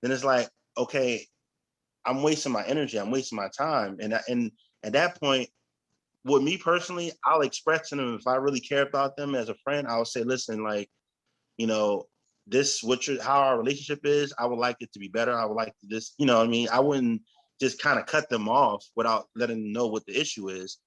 [0.00, 1.26] then it's like, okay,
[2.06, 3.98] I'm wasting my energy, I'm wasting my time.
[4.00, 4.52] And and
[4.84, 5.50] at that point,
[6.24, 9.56] with me personally, I'll express to them if I really care about them as a
[9.64, 10.88] friend, I'll say, listen, like,
[11.56, 12.04] you know,
[12.46, 15.36] this what your how our relationship is, I would like it to be better.
[15.36, 17.22] I would like to just, you know, I mean, I wouldn't
[17.60, 20.78] just kind of cut them off without letting them know what the issue is.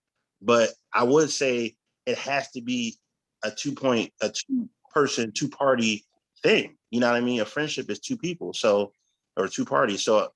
[0.41, 2.97] But I would say it has to be
[3.43, 6.05] a two point, a two person, two party
[6.43, 6.77] thing.
[6.89, 7.41] You know what I mean?
[7.41, 8.93] A friendship is two people, so
[9.37, 10.03] or two parties.
[10.03, 10.29] So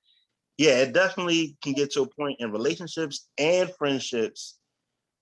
[0.58, 4.58] yeah, it definitely can get to a point in relationships and friendships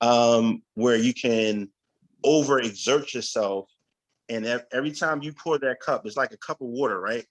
[0.00, 1.68] um, where you can
[2.24, 3.68] overexert yourself.
[4.28, 7.26] And every time you pour that cup, it's like a cup of water, right?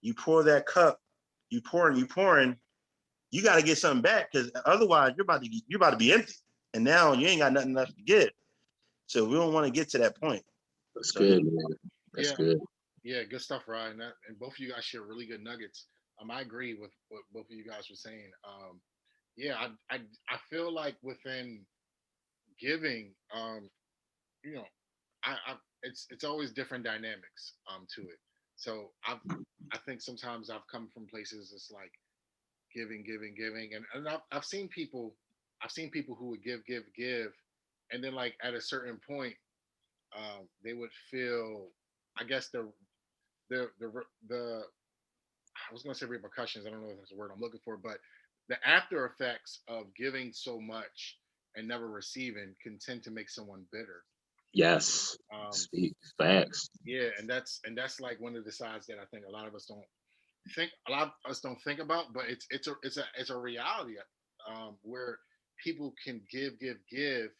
[0.00, 0.98] You pour that cup,
[1.50, 2.56] you pouring, you pouring,
[3.30, 6.12] you got to get something back because otherwise you're about to you're about to be
[6.12, 6.34] empty,
[6.74, 8.30] and now you ain't got nothing left to give.
[9.12, 10.42] So we don't want to get to that point.
[10.94, 11.66] That's so, good, man.
[12.14, 12.36] That's yeah.
[12.36, 12.60] good.
[13.04, 13.98] Yeah, good stuff, Ryan.
[13.98, 15.84] That, and both of you guys share really good nuggets.
[16.18, 18.30] Um, I agree with what both of you guys were saying.
[18.42, 18.80] Um,
[19.36, 19.98] yeah, I, I
[20.30, 21.60] I feel like within
[22.58, 23.68] giving, um,
[24.42, 24.64] you know,
[25.26, 28.18] I, I it's it's always different dynamics um to it.
[28.56, 29.20] So I've
[29.74, 31.92] I think sometimes I've come from places it's like
[32.74, 35.14] giving, giving, giving, and, and I've I've seen people
[35.62, 37.32] I've seen people who would give, give, give,
[37.92, 39.34] and then like at a certain point,
[40.16, 41.68] um, they would feel,
[42.18, 42.68] I guess the
[43.50, 43.92] the the
[44.28, 44.62] the
[45.70, 46.66] I was gonna say repercussions.
[46.66, 47.98] I don't know if that's the word I'm looking for, but
[48.48, 51.18] the after effects of giving so much
[51.56, 54.02] and never receiving can tend to make someone bitter.
[54.52, 55.16] Yes.
[55.32, 56.68] Um, Speak facts.
[56.84, 59.46] Yeah, and that's and that's like one of the sides that I think a lot
[59.46, 59.84] of us don't
[60.54, 63.30] think a lot of us don't think about, but it's it's a it's a it's
[63.30, 63.94] a reality
[64.48, 65.18] um, where
[65.62, 67.30] people can give, give, give,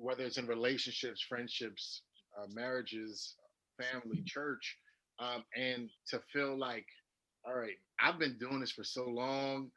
[0.00, 2.02] whether it's in relationships, friendships,
[2.38, 3.36] uh, marriages,
[3.78, 4.78] family, church,
[5.18, 6.86] um, and to feel like,
[7.46, 9.70] all right, I've been doing this for so long,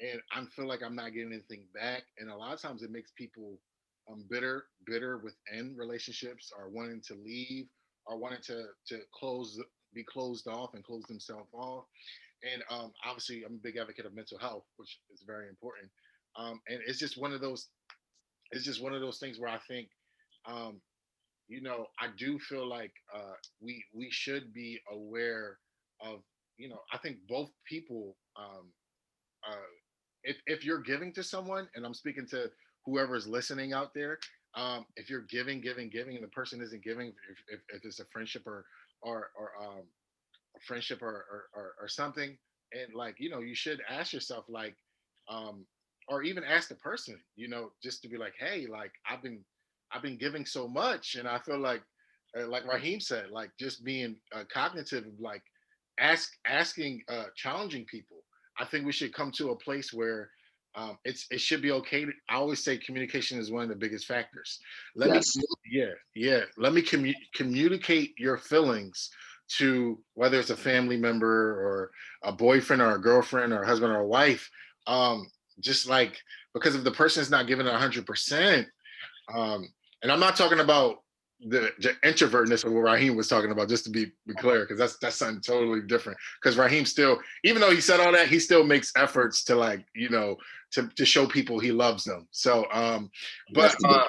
[0.00, 2.02] and I feel like I'm not getting anything back.
[2.18, 3.58] And a lot of times it makes people
[4.10, 7.66] um, bitter, bitter within relationships, or wanting to leave,
[8.06, 9.60] or wanting to to close,
[9.92, 11.84] be closed off, and close themselves off.
[12.52, 15.90] And um, obviously, I'm a big advocate of mental health, which is very important.
[16.36, 17.68] Um, and it's just one of those,
[18.54, 19.88] it's just one of those things where I think,
[20.46, 20.80] um,
[21.48, 25.58] you know, I do feel like uh, we we should be aware
[26.00, 26.20] of,
[26.56, 28.72] you know, I think both people, um,
[29.46, 29.56] uh,
[30.22, 32.50] if if you're giving to someone, and I'm speaking to
[32.86, 34.18] whoever's listening out there,
[34.54, 38.00] um, if you're giving, giving, giving, and the person isn't giving, if, if, if it's
[38.00, 38.64] a friendship or
[39.02, 39.82] or or um,
[40.56, 42.38] a friendship or, or, or or something,
[42.72, 44.76] and like you know, you should ask yourself like,
[45.28, 45.66] um,
[46.08, 49.44] or even ask the person, you know, just to be like, hey, like I've been
[49.92, 51.82] I've been giving so much, and I feel like,
[52.38, 55.42] uh, like Raheem said, like just being uh, cognitive, like
[55.98, 58.18] ask asking, uh, challenging people.
[58.58, 60.30] I think we should come to a place where
[60.76, 62.04] um, it's it should be okay.
[62.04, 64.58] To, I always say communication is one of the biggest factors.
[64.96, 65.36] Let yes.
[65.36, 66.40] me, yeah, yeah.
[66.56, 69.10] Let me commu- communicate your feelings
[69.58, 71.90] to whether it's a family member or
[72.24, 74.48] a boyfriend or a girlfriend or a husband or a wife.
[74.86, 75.28] Um,
[75.60, 76.16] just like
[76.52, 78.66] because if the person is not giving it 100%
[79.34, 79.68] um
[80.02, 80.98] and i'm not talking about
[81.46, 84.78] the, the introvertness of what Raheem was talking about, just to be, be clear, because
[84.78, 86.18] that's that's something totally different.
[86.40, 89.84] Because Raheem still, even though he said all that, he still makes efforts to like,
[89.94, 90.36] you know,
[90.72, 92.26] to to show people he loves them.
[92.30, 93.10] So, um,
[93.52, 94.04] but uh,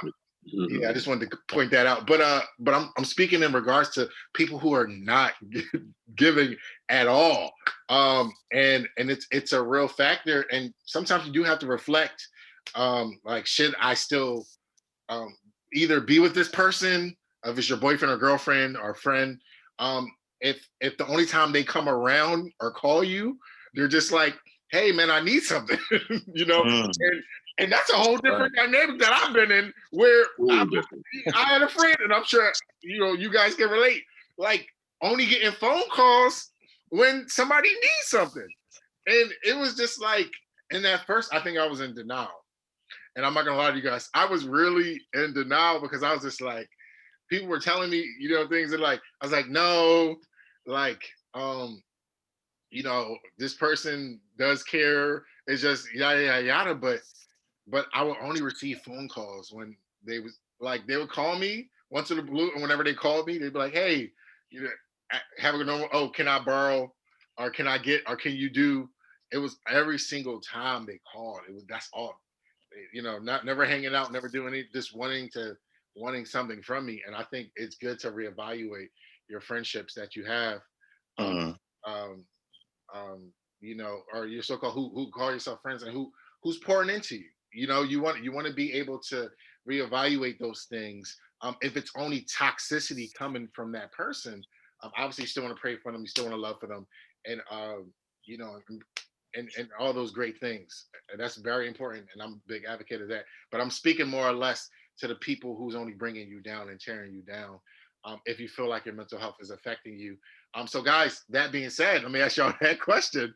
[0.46, 2.08] yeah, I just wanted to point that out.
[2.08, 5.34] But uh, but I'm I'm speaking in regards to people who are not
[6.16, 6.56] giving
[6.90, 7.54] at all.
[7.90, 10.46] Um, and and it's it's a real factor.
[10.52, 12.28] And sometimes you do have to reflect.
[12.74, 14.46] Um, like, should I still
[15.10, 15.36] um
[15.74, 19.40] either be with this person, if it's your boyfriend or girlfriend or friend,
[19.80, 23.38] um, if if the only time they come around or call you,
[23.74, 24.36] they're just like,
[24.70, 25.80] hey man, I need something,
[26.34, 26.84] you know, mm.
[26.84, 27.24] and
[27.58, 28.72] and that's a whole different right.
[28.72, 30.66] dynamic that I've been in where I,
[31.34, 34.02] I had a friend, and I'm sure you know you guys can relate.
[34.38, 34.68] Like
[35.02, 36.52] only getting phone calls
[36.90, 38.48] when somebody needs something.
[39.08, 40.32] And it was just like,
[40.72, 42.30] in that first, I think I was in denial.
[43.16, 46.14] And I'm not gonna lie to you guys, I was really in denial because I
[46.14, 46.68] was just like,
[47.30, 50.18] people were telling me, you know, things that like, I was like, no,
[50.66, 51.02] like,
[51.34, 51.82] um,
[52.72, 55.24] you know, this person does care.
[55.48, 56.76] It's just yada yada yada.
[56.76, 57.00] But
[57.68, 61.70] but I would only receive phone calls when they was like they would call me
[61.90, 64.12] once in the blue, and whenever they called me, they'd be like, "Hey,
[64.50, 64.70] you know,
[65.38, 65.90] have a normal.
[65.92, 66.94] Oh, can I borrow,
[67.38, 68.90] or can I get, or can you do?"
[69.32, 71.42] It was every single time they called.
[71.48, 72.16] It was that's all.
[72.94, 75.56] you know, not never hanging out, never doing any, just wanting to
[75.96, 77.04] wanting something from me.
[77.06, 78.90] And I think it's good to reevaluate
[79.30, 80.62] your friendships that you have.
[81.20, 81.56] Mhm.
[81.86, 82.28] Um,
[82.94, 86.12] um, you know, or your so-called who who call yourself friends and who
[86.44, 87.30] who's pouring into you.
[87.56, 89.30] You know, you want you want to be able to
[89.70, 91.18] reevaluate those things.
[91.42, 94.44] Um, if it's only toxicity coming from that person,
[94.84, 96.68] um, obviously you still want to pray for them, you still want to love for
[96.68, 96.86] them,
[97.26, 97.92] and um,
[98.26, 98.60] you know,
[99.36, 100.86] and, and all those great things.
[101.12, 103.26] And that's very important, and I'm a big advocate of that.
[103.52, 106.80] But I'm speaking more or less to the people who's only bringing you down and
[106.80, 107.60] tearing you down.
[108.06, 110.16] Um, if you feel like your mental health is affecting you.
[110.54, 113.34] Um, so guys, that being said, let me ask y'all that question.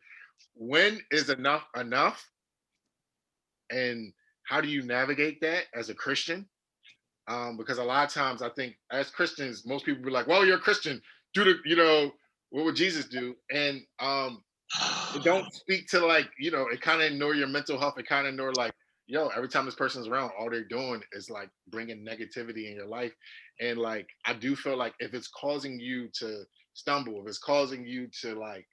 [0.54, 2.29] When is enough enough?
[3.70, 4.12] And
[4.48, 6.46] how do you navigate that as a Christian?
[7.28, 10.44] Um, because a lot of times I think as Christians, most people be like, well,
[10.44, 11.00] you're a Christian,
[11.34, 12.12] do the, you know,
[12.50, 13.36] what would Jesus do?
[13.52, 14.42] And um,
[15.22, 17.94] don't speak to like, you know, it kind of ignore your mental health.
[17.98, 18.72] It kind of ignore like,
[19.06, 22.86] yo, every time this person's around, all they're doing is like bringing negativity in your
[22.86, 23.12] life.
[23.60, 26.42] And like, I do feel like if it's causing you to
[26.74, 28.66] stumble, if it's causing you to like,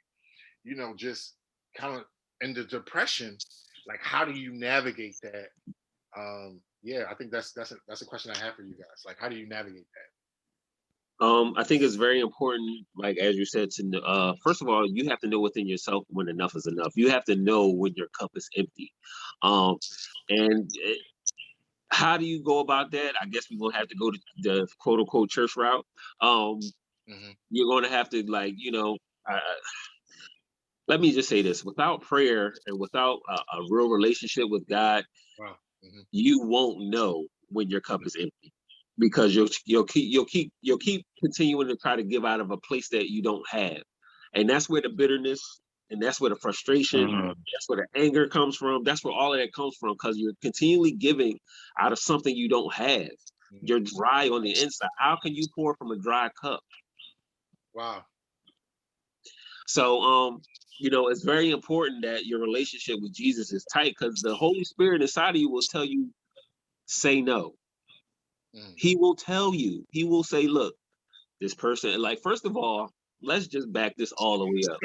[0.63, 1.35] you know, just
[1.77, 2.03] kind of
[2.41, 3.37] into depression,
[3.87, 5.49] like how do you navigate that?
[6.17, 9.03] Um, yeah, I think that's that's a, that's a question I have for you guys.
[9.05, 11.25] Like, how do you navigate that?
[11.25, 14.85] Um, I think it's very important, like as you said, to uh, first of all,
[14.87, 16.93] you have to know within yourself when enough is enough.
[16.95, 18.93] You have to know when your cup is empty.
[19.41, 19.77] Um,
[20.29, 20.99] and it,
[21.89, 23.13] how do you go about that?
[23.19, 25.85] I guess we're gonna have to go to the quote unquote church route.
[26.21, 26.59] Um,
[27.09, 27.35] Mhm.
[27.49, 28.97] you're gonna have to like, you know,
[29.29, 29.39] uh,
[30.87, 35.05] let me just say this: without prayer and without a, a real relationship with God,
[35.39, 35.57] Wow.
[35.83, 36.05] Mhm.
[36.11, 38.53] you won't know when your cup is empty
[38.97, 42.51] because you'll you'll keep you'll keep you'll keep continuing to try to give out of
[42.51, 43.83] a place that you don't have,
[44.33, 45.41] and that's where the bitterness
[45.89, 47.35] and that's where the frustration, Mhm.
[47.53, 48.83] that's where the anger comes from.
[48.83, 51.39] That's where all of that comes from because you're continually giving
[51.79, 53.09] out of something you don't have.
[53.53, 53.59] Mhm.
[53.61, 54.89] You're dry on the inside.
[54.99, 56.61] How can you pour from a dry cup?
[57.73, 58.05] Wow.
[59.67, 60.41] So, um,
[60.79, 64.63] you know, it's very important that your relationship with Jesus is tight because the Holy
[64.65, 66.13] Spirit inside of you will tell you,
[66.87, 67.55] say no.
[68.53, 68.73] Mhm.
[68.75, 70.75] He will tell you, he will say, look,
[71.41, 74.81] this person, like, first of all, let's just back this all the way up.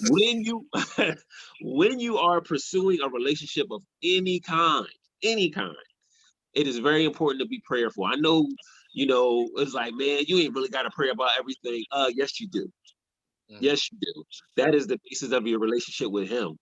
[0.00, 0.68] When you
[1.60, 4.88] when you are pursuing a relationship of any kind,
[5.22, 5.76] any kind,
[6.54, 8.04] it is very important to be prayerful.
[8.06, 8.48] I know,
[8.92, 11.84] you know, it's like, man, you ain't really got to pray about everything.
[11.92, 12.70] Uh, yes, you do.
[13.50, 13.58] Mhm.
[13.60, 14.24] Yes, you do.
[14.56, 16.58] That is the basis of your relationship with him.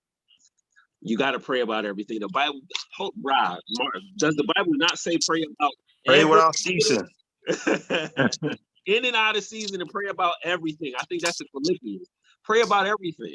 [1.03, 2.20] You got to pray about everything.
[2.20, 2.61] The Bible,
[3.01, 5.72] oh, Rob, Mark, does the Bible not say pray about
[6.07, 7.07] Pray without ceasing.
[8.87, 10.92] in and out of season and pray about everything.
[10.99, 12.09] I think that's the Philippians.
[12.44, 13.35] Pray about everything.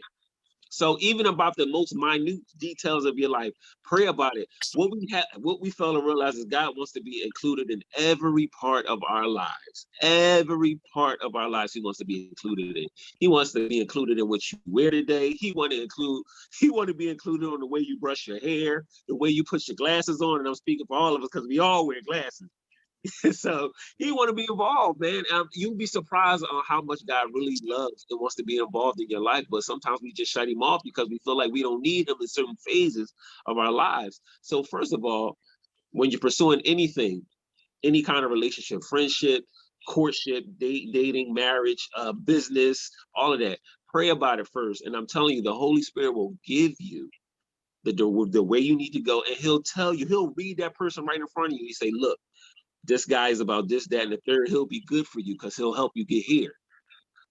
[0.72, 3.52] So even about the most minute details of your life,
[3.84, 4.48] pray about it.
[4.74, 7.84] What we have, what we fail to realize is God wants to be included in
[7.98, 9.88] every part of our lives.
[10.02, 12.88] Every part of our lives, He wants to be included in.
[13.20, 15.32] He wants to be included in what you wear today.
[15.32, 16.24] He want to include.
[16.58, 19.44] He want to be included on the way you brush your hair, the way you
[19.44, 20.40] put your glasses on.
[20.40, 22.48] And I'm speaking for all of us because we all wear glasses.
[23.32, 25.24] so he want to be involved, man.
[25.34, 29.00] Um, you'd be surprised on how much God really loves and wants to be involved
[29.02, 29.46] in your life.
[29.50, 32.18] But sometimes we just shut him off because we feel like we don't need him
[32.22, 33.14] in certain phases
[33.46, 34.22] of our lives.
[34.42, 35.38] So first of all,
[35.92, 37.24] when you're pursuing anything,
[37.84, 39.44] any kind of relationship, friendship,
[39.88, 43.60] courtship, date, dating, marriage, uh, business, all of that,
[43.90, 44.84] pray about it first.
[44.86, 47.10] And I'm telling you, the Holy Spirit will give you
[47.84, 50.76] the, the, the way you need to go, and he'll tell you, he'll read that
[50.76, 51.66] person right in front of you.
[51.66, 52.20] He say, look,
[52.84, 54.50] this guy is about this, that, and the third.
[54.50, 56.54] He'll be good for you because he'll help you get here.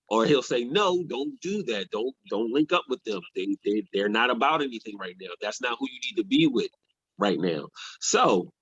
[0.08, 1.90] Or he'll say, no, don't do that.
[1.90, 3.20] Don't don't link up with them.
[3.36, 5.30] They they they're not about anything right now.
[5.40, 6.70] That's not who you need to be with
[7.18, 7.68] right now.
[8.00, 8.52] So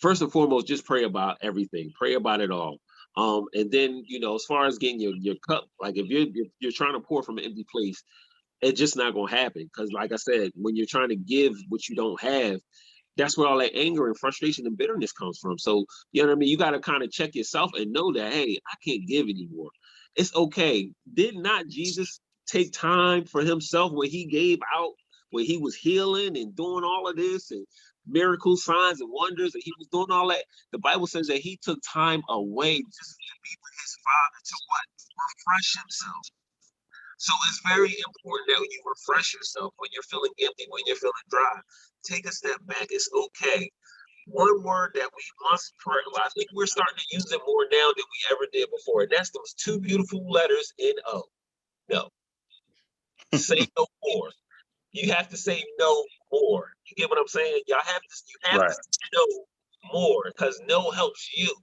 [0.00, 1.92] first and foremost, just pray about everything.
[1.96, 2.78] Pray about it all.
[3.16, 6.26] Um, and then you know, as far as getting your your cup, like if you're
[6.32, 8.02] you're, you're trying to pour from an empty place,
[8.60, 9.64] it's just not gonna happen.
[9.64, 12.60] Because like I said, when you're trying to give what you don't have,
[13.16, 15.58] that's where all that anger and frustration and bitterness comes from.
[15.58, 16.48] So, you know what I mean?
[16.48, 19.70] You got to kind of check yourself and know that, hey, I can't give anymore.
[20.16, 20.90] It's okay.
[21.12, 24.92] Did not Jesus take time for himself when he gave out,
[25.30, 27.66] when he was healing and doing all of this and
[28.06, 30.44] miracles, signs, and wonders, and he was doing all that?
[30.72, 34.56] The Bible says that he took time away just to be with his father to
[34.68, 34.86] what?
[35.14, 36.24] Refresh himself.
[37.18, 41.26] So it's very important that you refresh yourself when you're feeling empty, when you're feeling
[41.30, 41.60] dry.
[42.04, 42.88] Take a step back.
[42.90, 43.70] It's okay.
[44.26, 45.96] One word that we must pray.
[46.16, 49.02] I think we're starting to use it more now than we ever did before.
[49.02, 51.24] And that's those two beautiful letters in O.
[51.90, 52.08] No.
[53.34, 54.30] say no more.
[54.92, 56.72] You have to say no more.
[56.86, 57.62] You get what I'm saying?
[57.66, 58.70] Y'all have to you have Right.
[58.70, 59.44] to no
[59.92, 61.54] more because no helps you.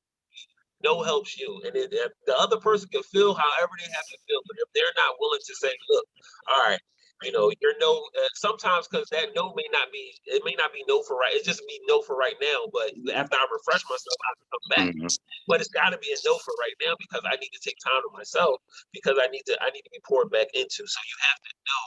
[0.84, 1.62] No helps you.
[1.66, 1.92] And it,
[2.26, 5.40] the other person can feel however they have to feel, but if they're not willing
[5.46, 6.06] to say, look,
[6.50, 6.80] all right,
[7.24, 10.74] you know, your no, uh, sometimes because that no may not be, it may not
[10.74, 11.34] be no for right.
[11.34, 12.70] It just be no for right now.
[12.74, 14.90] But after I refresh myself, I can come back.
[14.96, 15.10] Mhm.
[15.48, 17.78] But it's got to be a no for right now because I need to take
[17.84, 18.62] time to myself
[18.94, 20.84] because I need to I need to be poured back into.
[20.88, 21.84] So you have to know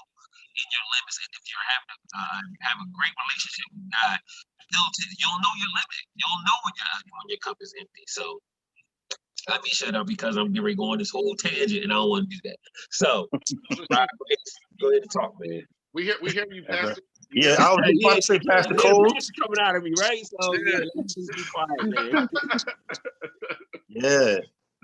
[0.58, 4.18] in your limits, and if you're having a uh, have a great relationship with God,
[5.18, 6.02] you'll know your limit.
[6.18, 8.04] You'll know when your when your cup is empty.
[8.08, 8.40] So.
[9.48, 11.92] Let me shut up because I'm getting ready to go on this whole tangent and
[11.92, 12.56] I don't want to do that.
[12.90, 13.28] So,
[13.90, 14.08] Rod,
[14.80, 15.62] go ahead, and talk, man.
[15.92, 17.02] We hear we hear you, Pastor.
[17.32, 19.12] Yeah, I was just about to say Pastor Yeah, Cole.
[19.16, 20.24] it's coming out of me, right?
[20.40, 20.84] So, yeah, Yeah.
[20.94, 22.28] let's just be quiet, man.
[23.88, 24.38] Yeah,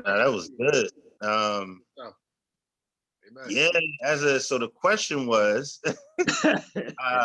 [0.04, 0.88] nah, that was good.
[1.20, 1.82] Um,
[3.28, 3.44] Amen.
[3.48, 3.68] yeah,
[4.02, 5.92] as a so the question was, uh,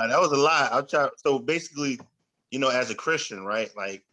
[0.08, 0.72] that was a lot.
[0.72, 1.10] I'll try.
[1.18, 2.00] So basically,
[2.50, 3.70] you know, as a Christian, right?
[3.78, 4.04] Like,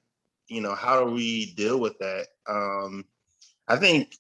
[0.53, 2.27] you know, how do we deal with that?
[2.47, 3.07] Um,
[3.67, 4.15] I think,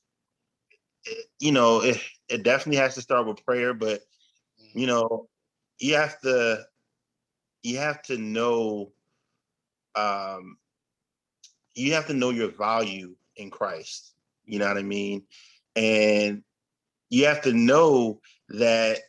[1.38, 4.00] you know, it, it definitely has to start with prayer, but
[4.74, 5.28] you know,
[5.78, 6.64] you have to,
[7.62, 8.92] you have to know,
[9.94, 10.56] um,
[11.74, 14.14] you have to know your value in Christ.
[14.46, 15.24] You know what I mean?
[15.76, 16.42] And
[17.10, 19.00] you have to know that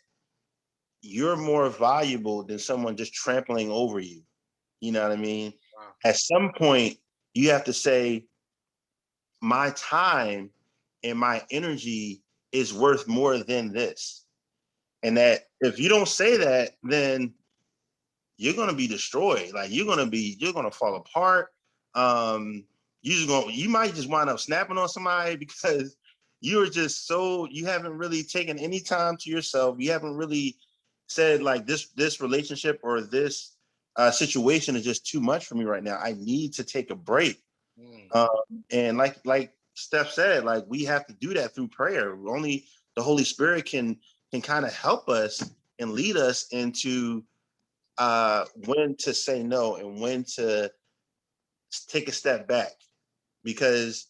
[1.02, 4.24] you're more valuable than someone just trampling over you.
[4.82, 5.54] You know what I mean?
[6.04, 6.98] At some point,
[7.34, 8.26] you have to say,
[9.42, 10.50] my time
[11.04, 14.26] and my energy is worth more than this.
[15.02, 17.34] And that if you don't say that, then
[18.38, 19.52] you're gonna be destroyed.
[19.54, 21.50] Like you're gonna be, you're gonna fall apart.
[21.94, 22.64] Um,
[23.02, 25.98] you just gonna, you might just wind up snapping on somebody because
[26.40, 29.78] you're just so you haven't really taken any time to yourself.
[29.80, 30.58] You haven't really
[31.08, 33.53] said like this this relationship or this
[33.96, 35.98] uh, situation is just too much for me right now.
[35.98, 37.42] I need to take a break.
[37.80, 38.16] Mm.
[38.16, 42.16] Um, and like like Steph said, like we have to do that through prayer.
[42.28, 43.98] Only the Holy Spirit can
[44.32, 45.48] can kind of help us
[45.80, 47.24] and lead us into
[47.98, 50.72] uh when to say no and when to
[51.88, 52.72] take a step back
[53.44, 54.08] because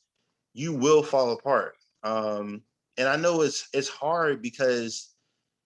[0.54, 1.76] you will fall apart.
[2.04, 2.62] Um
[2.98, 5.10] and I know it's it's hard because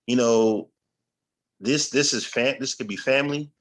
[0.05, 0.69] you know
[1.59, 3.51] this this is fam this could be family,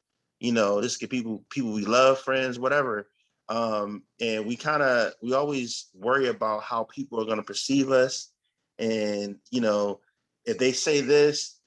[0.40, 3.08] you know, this could people people we love, friends, whatever
[3.48, 7.90] um and we kind of we always worry about how people are going to perceive
[7.90, 8.32] us
[8.78, 10.00] and you know
[10.44, 11.60] if they say this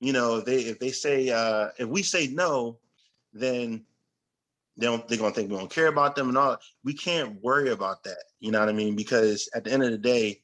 [0.00, 2.78] you know if they if they say uh if we say no
[3.32, 3.84] then
[4.78, 7.70] they don't they're to think we don't care about them and all we can't worry
[7.70, 10.40] about that you know what i mean because at the end of the day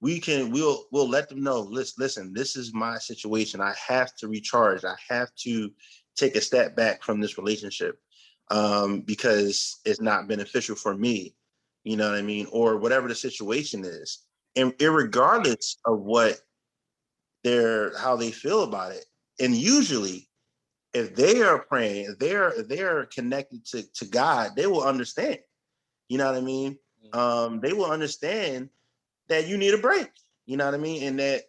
[0.00, 4.14] we can we'll we'll let them know listen listen this is my situation i have
[4.16, 5.70] to recharge i have to
[6.16, 7.98] take a step back from this relationship
[8.50, 11.34] um, because it's not beneficial for me.
[11.84, 12.46] You know what I mean?
[12.50, 14.24] Or whatever the situation is.
[14.56, 16.40] And regardless of what
[17.44, 19.04] they're how they feel about it.
[19.38, 20.28] And usually
[20.92, 25.38] if they are praying, if they're if they're connected to, to God, they will understand.
[26.08, 26.78] You know what I mean?
[27.12, 28.70] Um, they will understand
[29.28, 30.08] that you need a break.
[30.46, 31.02] You know what I mean?
[31.02, 31.42] And that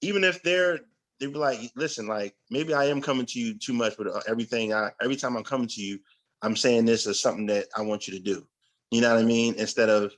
[0.00, 0.80] even if they're
[1.22, 4.20] they be like, listen, like maybe I am coming to you too much, but uh,
[4.26, 6.00] everything I every time I'm coming to you,
[6.42, 8.44] I'm saying this is something that I want you to do.
[8.90, 9.54] You know what I mean?
[9.54, 10.12] Instead of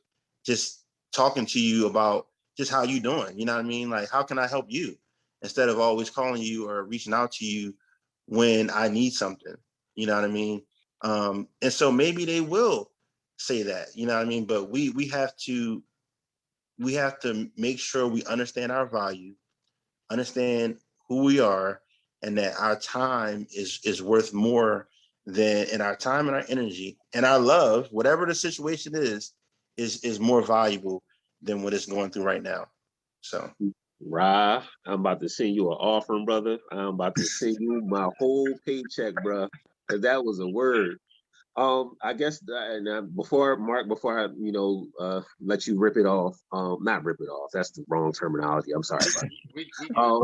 [0.47, 3.39] just talking to you about just how you doing.
[3.39, 3.91] You know what I mean?
[3.91, 4.97] Like how can I help you?
[5.43, 7.75] Instead of always calling you or reaching out to you
[8.27, 9.55] when I need something.
[9.95, 10.63] You know what I mean?
[11.03, 12.91] Um, and so maybe they will
[13.37, 14.47] say that, you know what I mean?
[14.47, 15.83] But we we have to
[16.79, 19.35] we have to make sure we understand our value,
[20.11, 21.81] understand who we are,
[22.23, 24.89] and that our time is is worth more
[25.27, 29.33] than and our time and our energy and our love, whatever the situation is,
[29.77, 31.03] is is more valuable
[31.43, 32.67] than what it's going through right now.
[33.21, 33.51] So
[34.07, 36.59] Rob, I'm about to send you an offering, brother.
[36.71, 39.49] I'm about to send you my whole paycheck, bro,
[39.87, 40.99] because that was a word.
[41.57, 45.97] Um, I guess, and uh, before Mark, before I, you know, uh, let you rip
[45.97, 47.51] it off, um, not rip it off.
[47.53, 48.73] That's the wrong terminology.
[48.73, 49.05] I'm sorry.
[49.55, 50.23] We, um,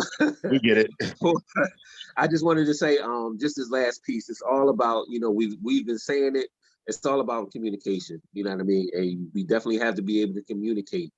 [0.50, 0.90] we get it.
[2.16, 5.30] I just wanted to say, um, just this last piece, it's all about, you know,
[5.30, 6.48] we've we've been saying it.
[6.86, 8.20] It's all about communication.
[8.32, 8.88] You know what I mean?
[8.92, 11.12] And we definitely have to be able to communicate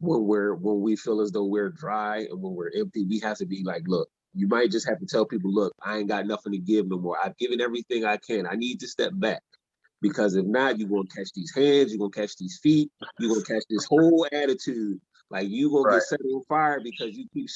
[0.00, 3.04] when we're when we feel as though we're dry and when we're empty.
[3.04, 5.98] We have to be like, look, you might just have to tell people, look, I
[5.98, 7.16] ain't got nothing to give no more.
[7.22, 8.46] I've given everything I can.
[8.46, 9.42] I need to step back.
[10.02, 13.46] Because if not, you're gonna catch these hands, you're gonna catch these feet, you're gonna
[13.46, 15.00] catch this whole attitude
[15.30, 15.90] Like you gonna Right.
[15.90, 17.48] get set on fire because you keep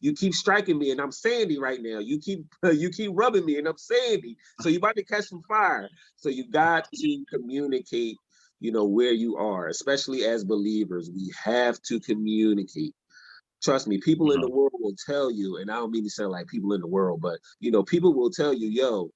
[0.00, 2.00] you keep striking me and I'm sandy right now.
[2.00, 4.38] You keep you keep rubbing me and I'm sandy.
[4.58, 5.90] So you about to catch some fire.
[6.16, 8.20] So you got to communicate,
[8.60, 11.10] you know, where you are, especially as believers.
[11.14, 12.94] We have to communicate.
[13.62, 16.32] Trust me, people in the world will tell you, and I don't mean to sound
[16.32, 19.10] like people in the world, but you know, people will tell you, yo,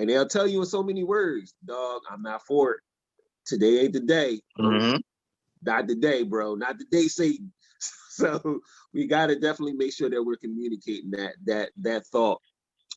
[0.00, 2.80] and they'll tell you in so many words, dog, I'm not for it.
[3.44, 4.40] Today ain't the day.
[4.58, 4.98] Mhm.
[5.62, 6.54] Not day, bro.
[6.54, 7.52] Not today, Satan.
[8.10, 8.60] So
[8.92, 12.42] we gotta definitely make sure that we're communicating that that that thought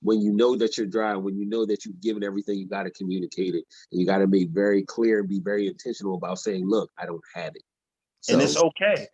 [0.01, 2.91] when you know that you're dry, when you know that you've given everything, you gotta
[2.91, 3.63] communicate it.
[3.91, 7.21] And you gotta be very clear and be very intentional about saying, look, I don't
[7.35, 7.63] have it.
[8.27, 9.07] and it's okay.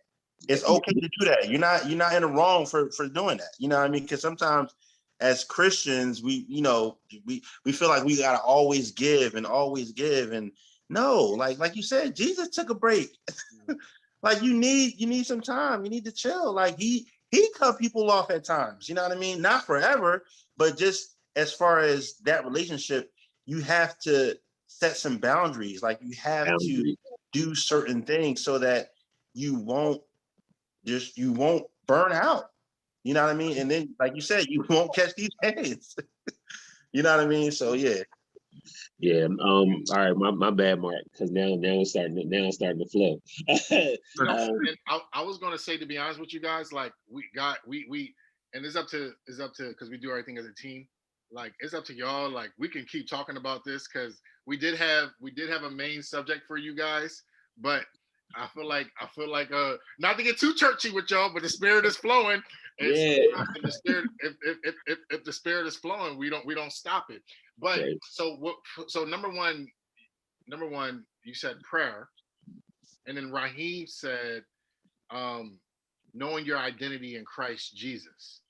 [0.48, 1.48] It's okay to do that.
[1.48, 3.52] You're not you're not in the wrong for for doing that.
[3.60, 4.02] You know what I mean?
[4.02, 4.74] Because sometimes
[5.20, 9.92] as Christians, we you know we we feel like we gotta always give and always
[9.92, 10.52] give and
[10.88, 13.16] no, like like you said, Jesus took a break.
[14.22, 15.84] like you need you need some time.
[15.84, 16.52] You need to chill.
[16.52, 18.88] Like he he cut people off at times.
[18.88, 19.40] You know what I mean?
[19.40, 20.24] Not forever,
[20.56, 23.12] but just as far as that relationship,
[23.46, 25.82] you have to set some boundaries.
[25.82, 26.96] Like you have to
[27.32, 28.88] do certain things so that
[29.32, 30.02] you won't
[30.84, 32.49] just you won't burn out.
[33.02, 33.58] You know what I mean?
[33.58, 35.96] And then, like you said, you won't catch these hands.
[36.92, 37.50] you know what I mean?
[37.50, 38.02] So yeah.
[38.98, 42.46] Yeah, um, all right, my, my bad, Mark, because now now it's starting to now
[42.46, 43.20] it's starting to flow.
[44.20, 47.24] Um, and I, I was gonna say to be honest with you guys, like we
[47.34, 48.14] got we we
[48.52, 50.86] and it's up to it's up to because we do everything as a team.
[51.32, 52.28] Like it's up to y'all.
[52.28, 55.70] Like we can keep talking about this because we did have we did have a
[55.70, 57.22] main subject for you guys,
[57.56, 57.84] but
[58.36, 61.42] I feel like I feel like uh not to get too churchy with y'all, but
[61.42, 62.42] the spirit is flowing.
[62.80, 63.44] And Yeah.
[63.56, 66.54] if the spirit if, if, if, if, if the spirit is flowing, we don't we
[66.56, 67.22] don't stop it.
[67.58, 67.98] But Right.
[68.12, 68.56] so what
[68.88, 69.68] so number one,
[70.48, 72.08] number one, you said prayer.
[73.06, 74.44] And then Raheem said,
[75.10, 75.58] um,
[76.14, 78.42] knowing your identity in Christ Jesus.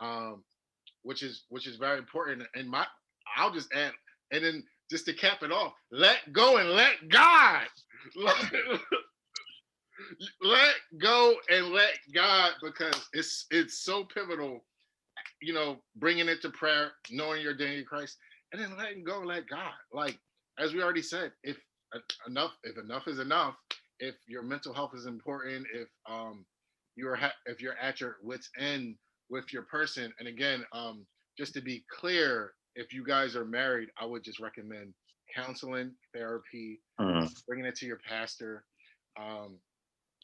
[0.00, 0.42] Um,
[1.02, 2.42] which is which is very important.
[2.54, 2.86] And my
[3.36, 3.92] I'll just add,
[4.32, 7.66] and then just to cap it off, let go and let God.
[10.42, 14.64] let go and let God because it's it's so pivotal,
[15.40, 18.18] you know, bringing it to prayer, knowing your identity in Christ,
[18.52, 19.72] and then letting go, let God.
[19.92, 20.18] Like
[20.58, 21.56] as we already said, if
[22.26, 23.56] enough, if enough is enough,
[23.98, 26.44] if your mental health is important, if um
[26.96, 28.96] you're ha- if you're at your wits end
[29.30, 31.06] with your person, and again, um,
[31.38, 34.92] just to be clear, if you guys are married, I would just recommend
[35.34, 36.80] counseling, therapy,
[37.46, 38.64] bringing it to your pastor.
[39.20, 39.58] Um,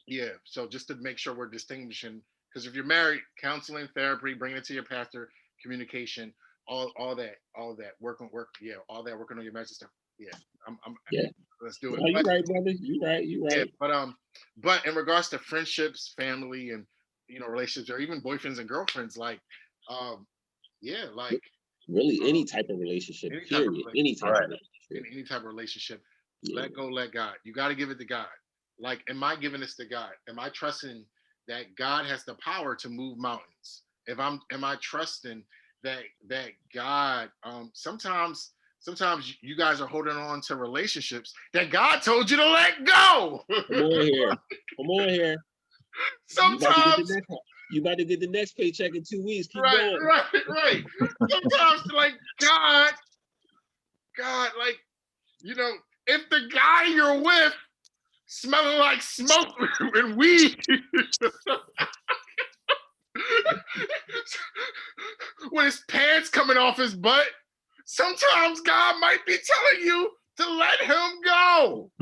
[0.06, 4.58] yeah, so just to make sure we're distinguishing, because if you're married, counseling, therapy, bringing
[4.58, 5.28] it to your pastor,
[5.62, 6.32] communication,
[6.68, 9.90] all all that, all that, working work, yeah, all that, working on your marriage stuff.
[10.18, 10.30] Yeah,
[10.66, 11.28] I'm, I'm Yeah.
[11.60, 12.00] Let's do it.
[12.02, 12.70] oh, you But- right, brother.
[12.70, 13.24] You right.
[13.24, 13.74] You yeah, right.
[13.80, 14.16] but um,
[14.58, 16.86] but in regards to friendships, family, and
[17.28, 19.40] you know relationships, or even boyfriends and girlfriends, like,
[19.90, 20.26] um,
[20.80, 21.40] yeah, like
[21.88, 23.30] Really, any type of relationship.
[23.32, 23.86] Any type of period.
[23.96, 24.42] Any type Right.
[24.44, 24.66] of relationship.
[24.90, 26.02] in any type of relationship,
[26.42, 26.60] Yeah.
[26.62, 27.34] let go, let God.
[27.44, 28.26] You got to give it to God.
[28.78, 30.10] Like, am I giving this to God?
[30.28, 31.04] Am I trusting
[31.48, 33.82] that God has the power to move mountains?
[34.06, 35.42] If I'm, am I trusting
[35.82, 37.30] that that God?
[37.42, 42.46] Um, sometimes, sometimes you guys are holding on to relationships that God told you to
[42.46, 43.44] let go.
[43.68, 44.28] Come on here.
[44.76, 45.36] Come on here.
[46.38, 47.12] You about, get sometimes
[47.70, 49.46] you about to get the next paycheck in two weeks.
[49.46, 50.02] Keep right, going.
[50.02, 50.84] right, right.
[51.30, 52.92] Sometimes, like God,
[54.18, 54.76] God, like
[55.40, 55.72] you know,
[56.06, 57.54] if the guy you're with
[58.26, 59.48] smelling like smoke
[59.94, 60.56] and weed,
[65.52, 67.26] with his pants coming off his butt,
[67.84, 71.90] sometimes God might be telling you to let him go.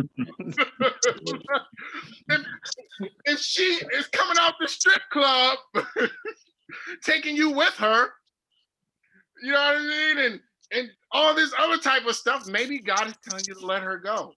[2.28, 2.46] if,
[3.24, 5.58] if she is coming out the strip club,
[7.04, 8.08] taking you with her,
[9.42, 10.18] you know what I mean?
[10.18, 10.40] And
[10.72, 13.98] and all this other type of stuff, maybe God is telling you to let her
[13.98, 14.32] go.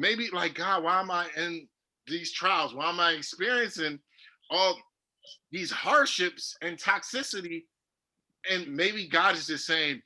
[0.00, 1.68] Maybe like God, why am I in
[2.06, 2.74] these trials?
[2.74, 3.98] Why am I experiencing
[4.50, 4.78] all
[5.52, 7.64] these hardships and toxicity?
[8.50, 10.00] And maybe God is just saying,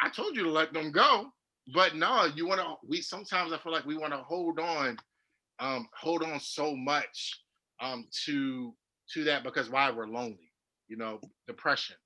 [0.00, 1.26] I told you to let them go.
[1.74, 4.96] But no, you want to we sometimes I feel like we want to hold on,
[5.58, 7.40] um, hold on so much
[7.80, 8.72] um to
[9.14, 10.52] to that because why we're lonely,
[10.86, 11.96] you know, depression.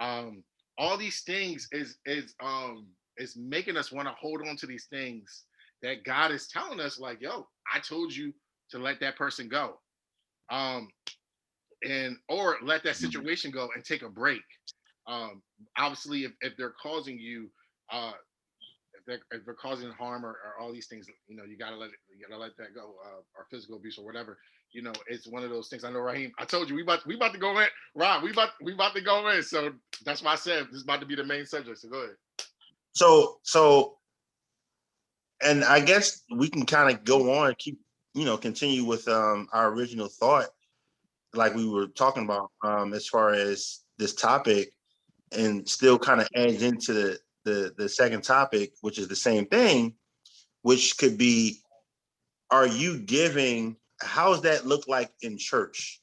[0.00, 0.42] Um,
[0.76, 4.88] all these things is is um is making us want to hold on to these
[4.90, 5.44] things
[5.82, 8.32] that God is telling us, like, yo, I told you
[8.70, 9.78] to let that person go.
[10.50, 10.88] Um,
[11.84, 14.42] and or let that situation go and take a break.
[15.06, 15.42] Um,
[15.76, 17.50] obviously, if, if they're causing you
[17.90, 18.12] uh
[18.94, 21.76] if they're, if they're causing harm or, or all these things, you know, you gotta
[21.76, 24.38] let it, you gotta let that go, uh, or physical abuse or whatever.
[24.72, 25.84] You know, it's one of those things.
[25.84, 26.32] I know, Raheem.
[26.38, 28.22] I told you we about we about to go in, Rob.
[28.22, 29.42] We about we about to go in.
[29.42, 29.72] So
[30.04, 31.78] that's why I said this is about to be the main subject.
[31.78, 32.16] So go ahead.
[32.94, 33.98] So so,
[35.42, 37.78] and I guess we can kind of go on, keep
[38.14, 40.48] you know, continue with um our original thought,
[41.34, 44.72] like we were talking about, um, as far as this topic,
[45.32, 49.46] and still kind of adds into the the the second topic, which is the same
[49.46, 49.94] thing,
[50.62, 51.58] which could be,
[52.50, 53.76] are you giving?
[54.00, 56.00] How does that look like in church?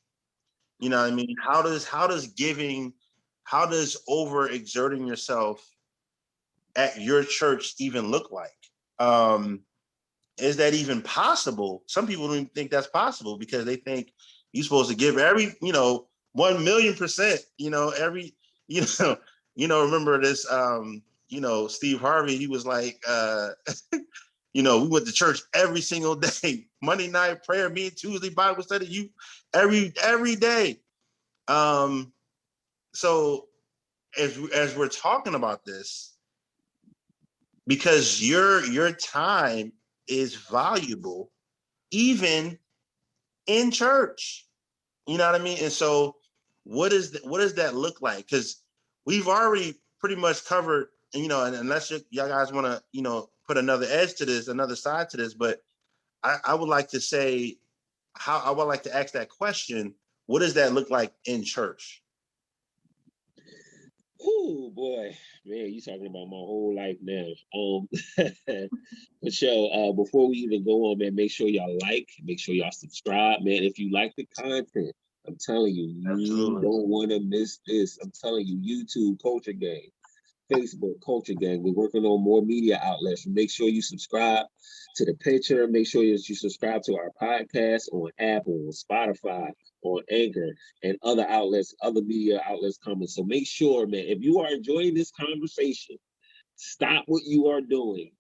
[0.80, 2.94] You know, what I mean, how does how does giving,
[3.44, 5.66] how does over exerting yourself
[6.76, 8.52] at your church even look like?
[9.00, 9.62] Um,
[10.38, 11.84] is that even possible?
[11.88, 14.14] Some people don't even think that's possible because they think
[14.54, 18.36] you're supposed to give every, you know, one million percent, you know, every,
[18.68, 19.18] you know,
[19.56, 23.50] you know, remember this um, you know, Steve Harvey, he was like, uh,
[24.54, 28.64] you know, we went to church every single day, Monday night prayer, me Tuesday Bible
[28.64, 29.10] study, you
[29.54, 30.80] every every day.
[31.48, 32.12] Um,
[32.94, 33.48] so
[34.18, 36.16] as as we're talking about this,
[37.70, 39.72] because your your time
[40.08, 41.32] is valuable,
[41.92, 42.58] even
[43.46, 44.48] in church.
[45.08, 45.60] You know what I mean?
[45.62, 46.16] And so,
[46.64, 48.26] what is the, what does that look like?
[48.26, 48.64] Because
[49.06, 53.04] we've already pretty much covered, you know, and unless you, y'all guys want to, you
[53.04, 55.60] know, put another edge to this, another side to this, but
[56.24, 57.58] I, I would like to say,
[58.16, 59.94] how I would like to ask that question:
[60.26, 62.02] What does that look like in church?
[64.22, 65.16] Oh boy,
[65.46, 67.28] man, you talking about my whole life now.
[67.56, 67.88] Um,
[69.22, 72.54] but yo, uh, before we even go on, man, make sure y'all like, make sure
[72.54, 73.64] y'all subscribe, man.
[73.64, 74.94] If you like the content,
[75.26, 77.98] I'm telling you, you don't want to miss this.
[78.02, 79.90] I'm telling you, YouTube Culture Gang,
[80.52, 81.64] Facebook Culture Gang.
[81.64, 83.26] We're working on more media outlets.
[83.28, 84.48] Make sure you subscribe
[84.96, 85.68] to the picture.
[85.68, 89.52] Make sure that you subscribe to our podcast on Apple, Spotify,
[89.84, 93.08] on Anchor, and other outlets, other media outlets coming.
[93.08, 95.98] So make sure, man, if you are enjoying this conversation,
[96.56, 98.12] stop what you are doing.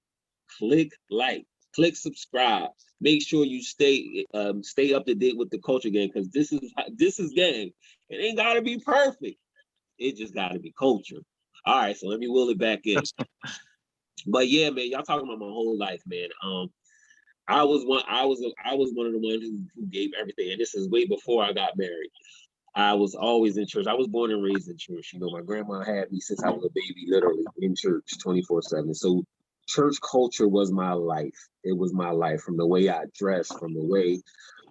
[0.57, 1.45] Click like,
[1.76, 2.70] click subscribe.
[3.01, 6.51] Make sure you stay um, stay up to date with the culture gang because this
[6.51, 7.72] is this is game.
[8.10, 9.38] It ain't gotta be perfect.
[9.97, 11.22] It just gotta be culture.
[11.66, 13.01] All right, so let me wheel it back in.
[14.28, 16.30] but yeah, man, y'all talking about my whole life, man.
[16.43, 16.70] Um,
[17.50, 18.04] I was one.
[18.08, 18.45] I was.
[18.64, 21.43] I was one of the ones who, who gave everything, and this is way before
[21.43, 22.12] I got married.
[22.76, 23.88] I was always in church.
[23.88, 25.12] I was born and raised in church.
[25.14, 28.43] You know, my grandma had me since I was a baby, literally in church, twenty
[28.43, 28.93] four seven.
[28.93, 29.24] So,
[29.68, 31.38] church culture was my life.
[31.64, 34.22] It was my life from the way I dressed, from the way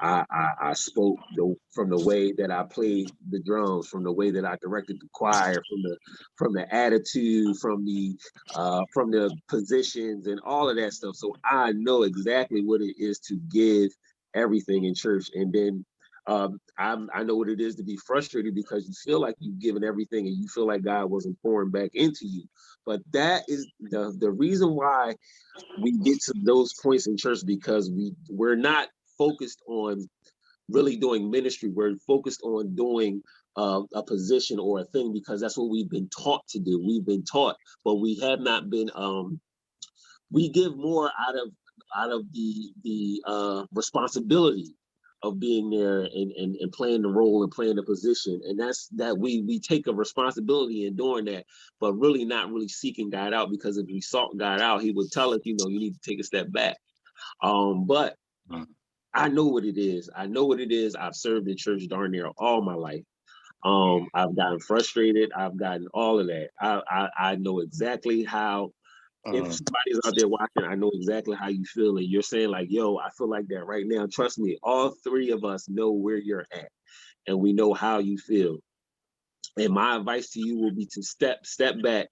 [0.00, 4.12] I, I, I spoke, the, from the way that I played the drums, from the
[4.12, 5.96] way that I directed the choir, from the
[6.36, 8.16] from the attitude, from the
[8.54, 11.16] uh, from the positions and all of that stuff.
[11.16, 13.90] So I know exactly what it is to give
[14.34, 15.30] everything in church.
[15.34, 15.84] And then
[16.26, 19.82] um, I know what it is to be frustrated because you feel like you've given
[19.82, 22.44] everything and you feel like God wasn't pouring back into you.
[22.84, 25.14] But that is the, the reason why
[25.80, 28.88] we get to those points in church because we we're not
[29.18, 30.08] focused on
[30.70, 31.70] really doing ministry.
[31.70, 33.22] We're focused on doing
[33.56, 36.82] uh, a position or a thing because that's what we've been taught to do.
[36.86, 38.90] We've been taught, but we have not been.
[38.94, 39.40] Um,
[40.32, 41.50] we give more out of
[41.96, 44.74] out of the the uh, responsibility
[45.24, 48.88] of being there and, and and playing the role and playing the position, and that's
[48.96, 51.46] that we we take a responsibility in doing that,
[51.80, 55.12] but really not really seeking God out because if we sought God out, He would
[55.12, 56.76] tell us, you know, you need to take a step back.
[57.42, 58.16] Um, but
[58.50, 58.66] Mhm.
[59.14, 60.10] I know what it is.
[60.14, 60.94] I know what it is.
[60.94, 63.04] I've served in church darn near all my life.
[63.64, 65.32] Um, I've gotten frustrated.
[65.36, 66.50] I've gotten all of that.
[66.60, 68.72] I I, I know exactly how.
[69.32, 72.50] If Um, somebody's out there watching, I know exactly how you feel, and you're saying
[72.50, 75.92] like, "Yo, I feel like that right now." Trust me, all three of us know
[75.92, 76.70] where you're at,
[77.26, 78.58] and we know how you feel.
[79.56, 82.08] And my advice to you will be to step step back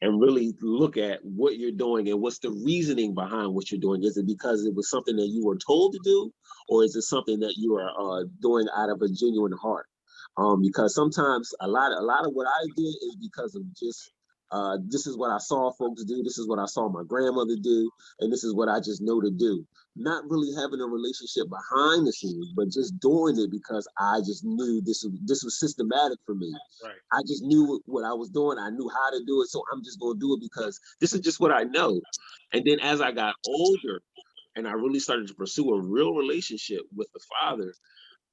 [0.00, 4.04] and really look at what you're doing and what's the reasoning behind what you're doing.
[4.04, 6.32] Is it because it was something that you were told to do,
[6.68, 9.86] or is it something that you are uh, doing out of a genuine heart?
[10.36, 14.12] Um, because sometimes a lot, a lot of what I did is because of just
[14.50, 17.56] uh, this is what I saw folks do, this is what I saw my grandmother
[17.60, 17.90] do,
[18.20, 19.66] and this is what I just know to do.
[19.98, 24.44] Not really having a relationship behind the scenes, but just doing it because I just
[24.44, 26.52] knew this was this was systematic for me.
[26.84, 26.94] Right.
[27.12, 28.58] I just knew what I was doing.
[28.58, 29.48] I knew how to do it.
[29.48, 32.00] So I'm just going to do it because this is just what I know.
[32.52, 34.02] And then as I got older
[34.56, 37.74] and I really started to pursue a real relationship with the Father,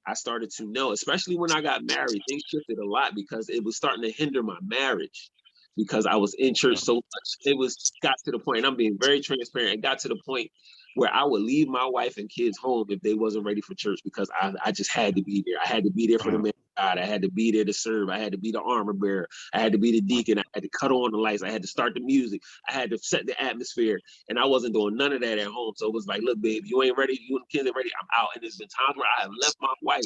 [0.08, 3.64] I started to know, especially when I got married, things shifted a lot because it
[3.64, 5.32] was starting to hinder my marriage.
[5.76, 7.30] because I was in church so much.
[7.44, 9.74] It was got to the point, and I'm being very transparent.
[9.74, 10.50] It got to the point
[10.96, 14.00] where I would leave my wife and kids home if they wasn't ready for church
[14.04, 15.58] because I, I just had to be there.
[15.64, 16.98] I had to be there for the man of God.
[16.98, 18.10] I had to be there to serve.
[18.10, 19.28] I had to be the armor bearer.
[19.54, 20.40] I had to be the deacon.
[20.40, 21.44] I had to cut on the lights.
[21.44, 22.42] I had to start the music.
[22.68, 24.00] I had to set the atmosphere.
[24.30, 25.74] And I wasn't doing none of that at home.
[25.76, 27.20] So it was like, look, babe, you ain't ready.
[27.22, 27.92] You and the kids ain't ready.
[28.02, 28.30] I'm out.
[28.36, 30.04] And there's been times where I have left my wife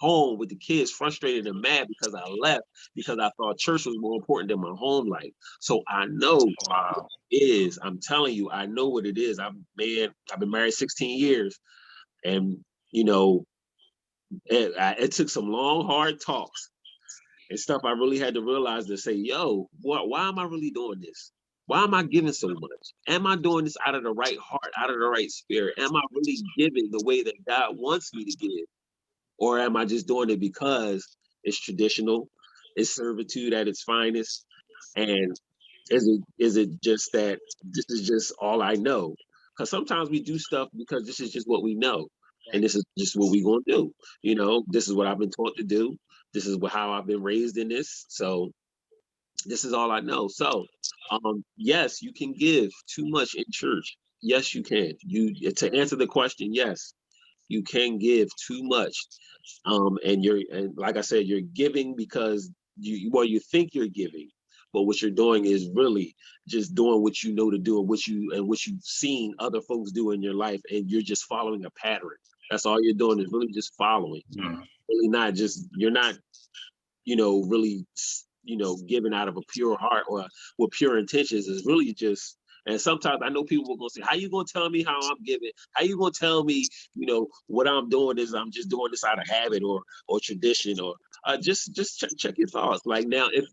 [0.00, 2.64] home with the kids frustrated and mad because I left
[2.96, 5.32] because I thought church was more important than my home life.
[5.60, 7.08] So I know Wow.
[7.30, 7.78] it is.
[7.82, 9.38] I'm telling you, I know what it is.
[9.38, 11.58] I'm man, I've been married 16 years,
[12.24, 12.58] and
[12.92, 13.44] you know,
[14.46, 16.70] it, I, it took some long, hard talks
[17.50, 17.82] and stuff.
[17.84, 20.08] I really had to realize to say, yo, what?
[20.08, 21.32] Why am I really doing this?
[21.66, 22.94] Why am I giving so much?
[23.08, 25.74] Am I doing this out of the right heart, out of the right spirit?
[25.78, 28.77] Am I really giving the way that God wants me to give?
[29.38, 31.06] Or am I just doing it because
[31.44, 32.28] it's traditional,
[32.76, 34.46] it's servitude at its finest?
[34.96, 35.36] And
[35.90, 39.14] is it is it just that this is just all I know?
[39.56, 42.08] Because sometimes we do stuff because this is just what we know.
[42.52, 43.92] And this is just what we're gonna do.
[44.22, 45.96] You know, this is what I've been taught to do.
[46.34, 48.06] This is how I've been raised in this.
[48.08, 48.50] So
[49.46, 50.28] this is all I know.
[50.28, 50.66] So
[51.10, 53.96] um yes, you can give too much in church.
[54.22, 54.92] Yes, you can.
[55.04, 56.94] You to answer the question, yes,
[57.48, 58.96] you can give too much.
[59.64, 63.88] Um, and you're and like I said, you're giving because you well, you think you're
[63.88, 64.28] giving,
[64.72, 66.14] but what you're doing is really
[66.46, 69.60] just doing what you know to do and what you and what you've seen other
[69.60, 72.16] folks do in your life, and you're just following a pattern.
[72.50, 74.22] That's all you're doing is really just following.
[74.36, 74.62] Mm.
[74.88, 76.14] Really not just you're not,
[77.04, 77.86] you know, really
[78.44, 80.26] you know, giving out of a pure heart or
[80.56, 82.37] with pure intentions is really just
[82.68, 85.22] and sometimes I know people are gonna say, How you gonna tell me how I'm
[85.24, 85.50] giving?
[85.72, 89.04] How you gonna tell me, you know, what I'm doing is I'm just doing this
[89.04, 90.94] out of habit or or tradition or
[91.24, 92.82] uh, just just check, check your thoughts.
[92.84, 93.46] Like now, if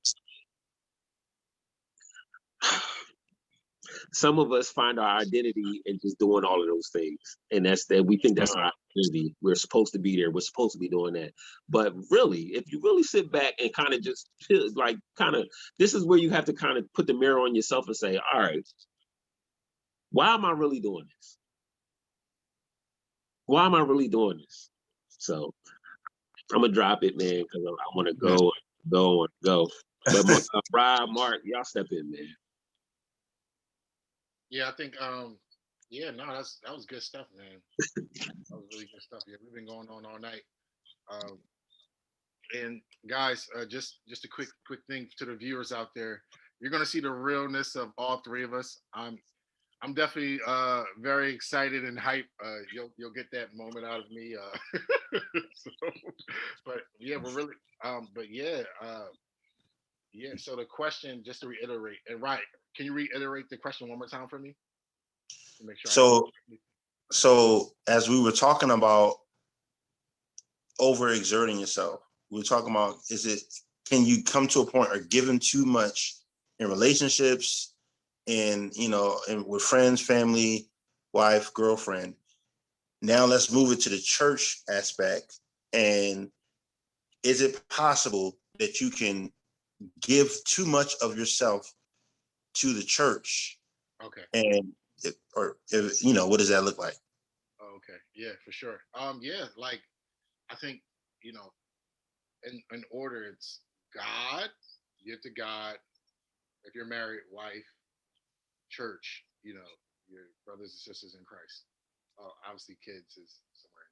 [4.11, 7.85] some of us find our identity in just doing all of those things, and that's
[7.85, 9.33] that we think that's our identity.
[9.41, 10.29] We're supposed to be there.
[10.29, 11.31] We're supposed to be doing that.
[11.69, 14.29] But really, if you really sit back and kind of just
[14.75, 15.47] like kind of
[15.79, 18.17] this is where you have to kind of put the mirror on yourself and say,
[18.17, 18.65] all right,
[20.15, 21.37] why am I really doing this?
[23.47, 24.69] Why am I really doing this?
[25.09, 25.53] So
[26.53, 28.49] I'm gonna drop it, man, because I, I want to go,
[28.89, 29.67] go, and go.
[30.05, 32.33] But Mar- uh, Rob, Mark, y'all step in, man.
[34.49, 35.37] Yeah, I think um
[35.89, 37.57] yeah, no, that's that was good stuff, man.
[37.97, 39.23] that was really good stuff.
[39.27, 40.43] Yeah, we've been going on all night.
[41.11, 41.39] Um
[42.57, 46.21] and guys, uh, just just a quick quick thing to the viewers out there.
[46.61, 48.79] You're gonna see the realness of all three of us.
[48.93, 49.19] I'm
[49.81, 52.25] I'm definitely uh very excited and hype.
[52.43, 54.35] Uh you'll you'll get that moment out of me.
[54.35, 54.79] Uh
[55.53, 55.69] so,
[56.65, 57.53] but yeah, we're really
[57.83, 59.05] um but yeah, uh
[60.13, 62.39] yeah, so the question just to reiterate, and right,
[62.75, 64.55] can you reiterate the question one more time for me?
[65.59, 66.29] To make sure I- So,
[67.11, 69.15] so as we were talking about
[70.79, 71.99] overexerting yourself,
[72.31, 73.41] we were talking about is it
[73.87, 76.15] can you come to a point or giving too much
[76.59, 77.74] in relationships
[78.27, 80.67] and you know and with friends, family,
[81.13, 82.15] wife, girlfriend.
[83.01, 85.39] Now let's move it to the church aspect.
[85.73, 86.29] And
[87.23, 89.31] is it possible that you can
[90.01, 91.71] give too much of yourself
[92.55, 93.59] to the church
[94.01, 94.21] okay.
[94.33, 94.71] and
[95.03, 96.95] it, or if, you know what does that look like
[97.85, 97.99] okay.
[98.13, 98.79] Yeah, for sure.
[98.93, 99.81] Um, yeah, like
[100.49, 100.81] I think,
[101.21, 101.51] you know,
[102.43, 103.61] in in order it's
[103.93, 104.49] God,
[105.05, 105.75] give to God,
[106.63, 107.65] if you're married, wife,
[108.75, 109.69] church, you know,
[110.09, 111.65] your brothers and sisters in Christ.
[112.19, 113.87] Uh, obviously kids is somewhere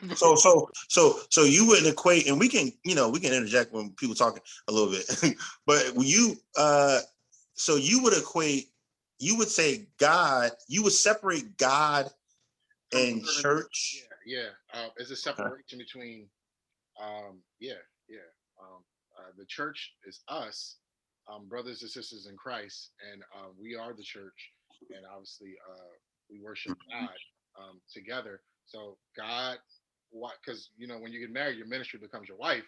[0.00, 0.14] in there too.
[0.16, 3.72] so so so so you wouldn't equate and we can you know we can interject
[3.72, 5.34] when people talking a little bit
[5.66, 7.00] but you uh
[7.54, 8.68] so you would equate
[9.18, 12.10] you would say god you would separate god
[12.92, 14.40] and church Yeah,
[14.72, 14.80] yeah.
[14.80, 16.26] Uh, there's a separation between,
[17.00, 18.18] um, yeah, yeah.
[18.60, 18.82] Um,
[19.18, 20.76] uh, the church is us,
[21.32, 24.50] um, brothers and sisters in Christ, and uh, we are the church,
[24.90, 25.92] and obviously uh,
[26.30, 27.08] we worship God
[27.60, 28.40] um, together.
[28.66, 29.58] So God,
[30.10, 30.34] what?
[30.44, 32.64] Because you know, when you get married, your ministry becomes your wife,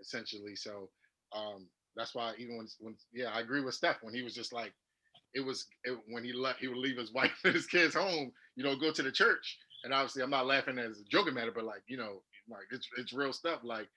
[0.00, 0.56] essentially.
[0.56, 0.90] So
[1.36, 4.52] um, that's why even when, when, yeah, I agree with Steph when he was just
[4.52, 4.72] like,
[5.34, 8.32] it was it, when he left, he would leave his wife and his kids home,
[8.56, 11.52] you know, go to the church and obviously I'm not laughing as a joking matter,
[11.52, 13.60] but like, you know, like it's it's real stuff.
[13.62, 13.88] Like,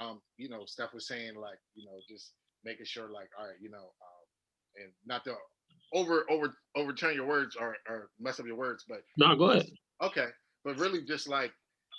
[0.00, 2.32] um, you know, Steph was saying like, you know, just
[2.64, 4.24] making sure like, all right, you know, um,
[4.84, 5.34] and not to
[5.92, 9.66] over over overturn your words or or mess up your words, but No, go ahead.
[10.02, 10.28] okay,
[10.64, 11.52] but really just like,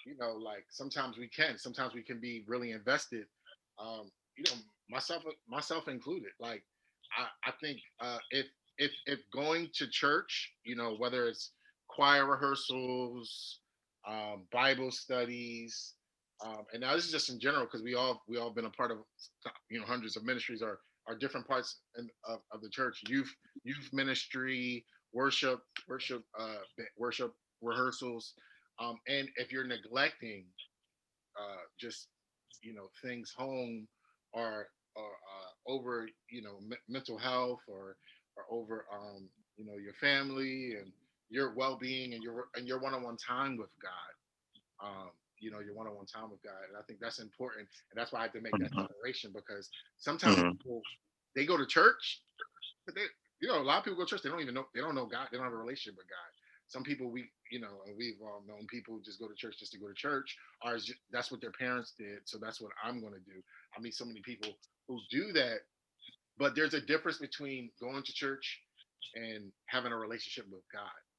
[0.06, 3.26] you know, like sometimes we can, sometimes we can be really invested.
[3.80, 4.58] Um, you know,
[4.90, 6.32] myself myself included.
[6.40, 6.64] Like,
[7.18, 8.48] I, I think uh, if
[8.78, 11.52] if if going to church, you know, whether it's
[11.90, 13.60] choir rehearsals,
[14.08, 15.96] um, Bible studies,
[16.46, 18.72] um, and now this is just in general because we all we all been a
[18.72, 19.00] part of
[19.70, 23.02] you know hundreds of ministries or are different parts in, of, of the church.
[23.08, 26.56] Youth youth ministry worship worship uh,
[26.98, 28.34] worship rehearsals.
[28.80, 30.46] Um, and if you're neglecting
[31.40, 32.10] uh, just
[32.64, 33.88] you know things home
[34.34, 37.98] or or uh, over you know me- mental health or
[38.38, 40.92] or over um, you know your family and
[41.30, 45.12] your well-being and your and your one-on-one time with God um,
[45.42, 48.20] you know your one-on-one time with God and I think that's important and that's why
[48.20, 48.76] I had to make that Mhm.
[48.76, 50.60] declaration because sometimes Mhm.
[50.62, 50.86] people
[51.36, 52.24] they go to church
[52.86, 53.04] but they
[53.42, 54.96] you know a lot of people go to church they don't even know they don't
[54.96, 56.30] know God they don't have a relationship with God
[56.68, 59.58] some people we you know and we've all known people who just go to church
[59.60, 62.62] just to go to church or it's ju- that's what their parents did so that's
[62.62, 63.42] what i'm going to do
[63.78, 64.50] i meet so many people
[64.88, 65.60] who do that
[66.40, 68.62] but there's a difference between going to church
[69.16, 71.16] and having a relationship with god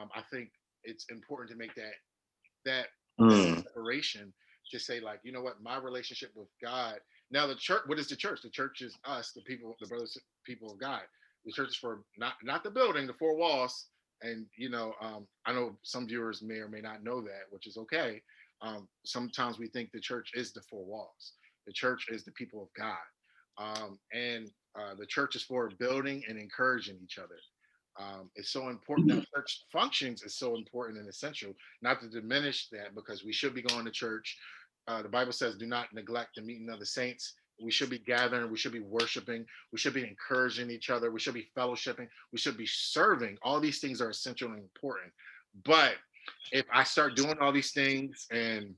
[0.00, 0.50] um, i think
[0.84, 1.94] it's important to make that
[2.64, 2.86] that
[3.20, 4.32] Mm, separation
[4.70, 5.62] to say like you know what?
[5.62, 6.98] My relationship with god
[7.30, 8.40] now the church what is the church?
[8.42, 11.02] The church is us the people the brothers people of god.
[11.44, 13.88] The church is for not not the building the four walls
[14.22, 17.66] and you know um, i know some viewers may or may not know that which
[17.66, 18.22] is okay.
[18.62, 21.34] Um, sometimes we think the church is the four walls.
[21.66, 22.96] The church is the people of god.
[23.58, 27.36] Um, and uh, the church is for building and encouraging each other
[27.98, 32.68] um, it's so important that church functions is so important and essential not to diminish
[32.70, 34.36] that because we should be going to church.
[34.86, 37.34] Uh, the bible says do not neglect the meeting of the saints.
[37.62, 41.20] We should be gathering we should be worshiping we should be encouraging each other we
[41.20, 43.38] should be fellowshipping we should be serving.
[43.42, 45.12] All these things are essential and important.
[45.64, 45.94] But
[46.52, 48.74] if i start doing all these things and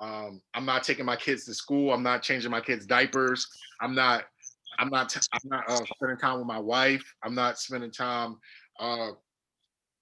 [0.00, 3.46] um, i'm not taking my kids to school i'm not changing my kids diapers
[3.80, 4.24] i'm not
[4.78, 8.36] i'm not i'm not uh, spending time with my wife i'm not spending time
[8.80, 9.10] uh,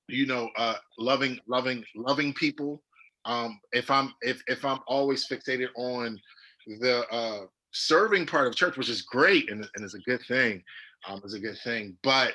[0.09, 2.83] you know uh, loving loving loving people.
[3.25, 6.21] Um, if i'm if if i'm always fixated on
[6.67, 10.63] the uh, serving part of church which is great and, and is a good thing
[11.09, 12.33] um, is a good thing but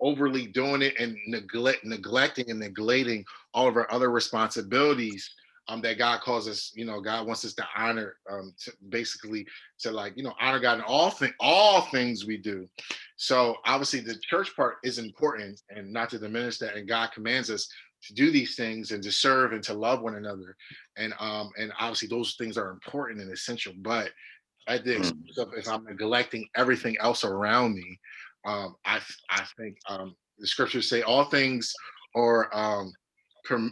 [0.00, 5.30] overly doing it and neglect neglecting and neglecting all of our other responsibilities
[5.68, 9.46] um, that God calls us, you know, God wants us to honor, um, to basically
[9.80, 12.66] to like, you know, honor God in all thing, all things we do.
[13.16, 16.76] So obviously the church part is important and not to diminish that.
[16.76, 17.68] And God commands us
[18.04, 20.56] to do these things and to serve and to love one another.
[20.96, 23.72] And um, and obviously those things are important and essential.
[23.78, 24.10] But
[24.68, 25.16] at the Mm.
[25.28, 27.98] expense of if I'm neglecting everything else around me,
[28.44, 29.00] um, I
[29.30, 31.72] I think um, the scriptures say all things
[32.14, 32.92] are um,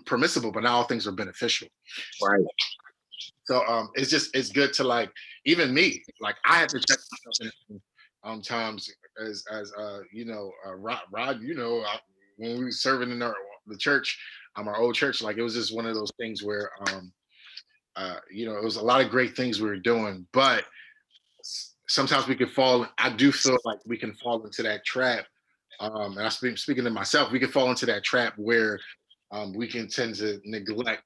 [0.07, 1.69] permissible, but now all things are beneficial.
[2.23, 2.45] Right.
[3.45, 5.11] So um, it's just it's good to like
[5.45, 7.81] even me like I had to check myself in
[8.25, 8.91] um times
[9.23, 11.99] as as uh you know uh, Rod, Rod you know uh,
[12.37, 13.35] when we were serving in our
[13.67, 14.19] the church
[14.57, 17.13] um our old church like it was just one of those things where um
[17.97, 20.65] uh you know it was a lot of great things we were doing but
[21.87, 25.27] sometimes we could fall I do feel like we can fall into that trap
[25.81, 28.81] um and I speak speaking to myself we can fall into that trap where
[29.35, 31.03] um we can tend to neglect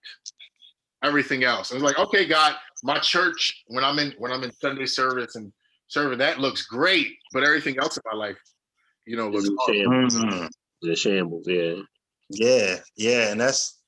[1.02, 1.70] everything else.
[1.72, 5.34] I was like, okay, God, my church when I'm in when I'm in Sunday service
[5.36, 5.52] and
[5.88, 8.38] serving that looks great, but everything else in my life,
[9.06, 10.08] you know, looks It's horrible.
[10.08, 10.14] shambles.
[10.14, 10.48] mm.
[10.82, 11.74] It's shambles, yeah.
[12.30, 13.80] Yeah, yeah, and that's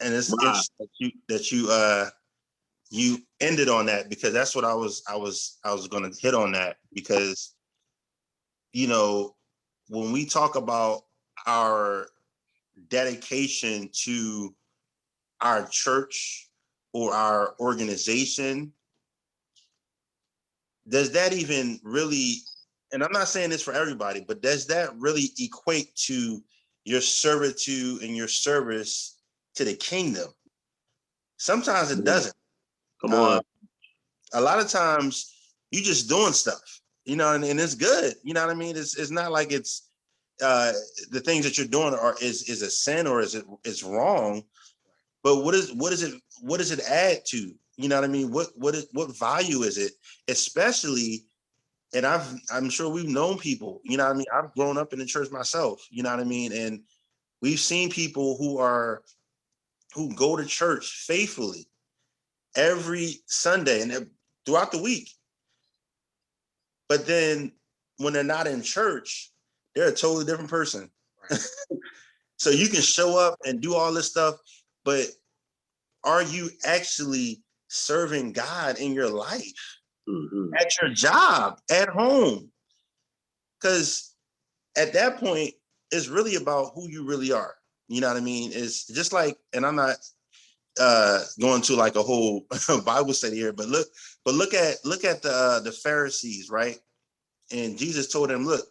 [0.00, 0.38] and it's Wow.
[0.38, 2.10] interesting that you that you uh
[2.90, 6.34] you ended on that because that's what I was I was I was gonna hit
[6.34, 7.54] on that because
[8.74, 9.34] you know
[9.88, 11.02] when we talk about
[11.46, 12.08] our
[12.88, 14.54] dedication to
[15.40, 16.48] our church
[16.92, 18.72] or our organization,
[20.88, 22.36] does that even really,
[22.92, 26.42] and I'm not saying this for everybody, but does that really equate to
[26.84, 29.18] your servitude and your service
[29.54, 30.28] to the kingdom?
[31.36, 32.34] Sometimes it doesn't.
[33.00, 33.38] Come on.
[33.38, 33.42] Uh,
[34.34, 35.34] a lot of times
[35.70, 38.14] you just doing stuff, you know, and, and it's good.
[38.22, 38.76] You know what I mean?
[38.76, 39.90] It's it's not like it's
[40.42, 40.72] uh
[41.10, 44.42] the things that you're doing are is is a sin or is it is wrong.
[45.22, 47.54] But what is what is it what does it add to?
[47.76, 48.30] You know what I mean?
[48.30, 49.92] What what is what value is it?
[50.28, 51.24] Especially
[51.94, 54.26] and I've I'm sure we've known people, you know what I mean?
[54.32, 56.52] I've grown up in the church myself, you know what I mean?
[56.52, 56.82] And
[57.40, 59.02] we've seen people who are
[59.94, 61.66] who go to church faithfully
[62.56, 64.08] every Sunday and
[64.46, 65.10] throughout the week.
[66.88, 67.52] But then
[67.98, 69.30] when they're not in church,
[69.74, 70.90] they're a totally different person.
[71.30, 71.40] Right.
[72.36, 74.36] so you can show up and do all this stuff,
[74.84, 75.06] but
[76.04, 79.78] are you actually serving God in your life?
[80.08, 80.50] Mhm.
[80.60, 82.50] at your job, at home.
[83.60, 84.14] because
[84.76, 85.54] at that point,
[85.92, 87.54] it's really about who you really are.
[87.88, 88.50] You know what I mean?
[88.52, 89.96] It's just like, and I'm not
[90.80, 92.46] uh going to like a whole
[92.84, 93.86] Bible study here, but look,
[94.24, 96.78] but look at look at the uh, the Pharisees, right?
[97.52, 98.66] And Jesus told them, look,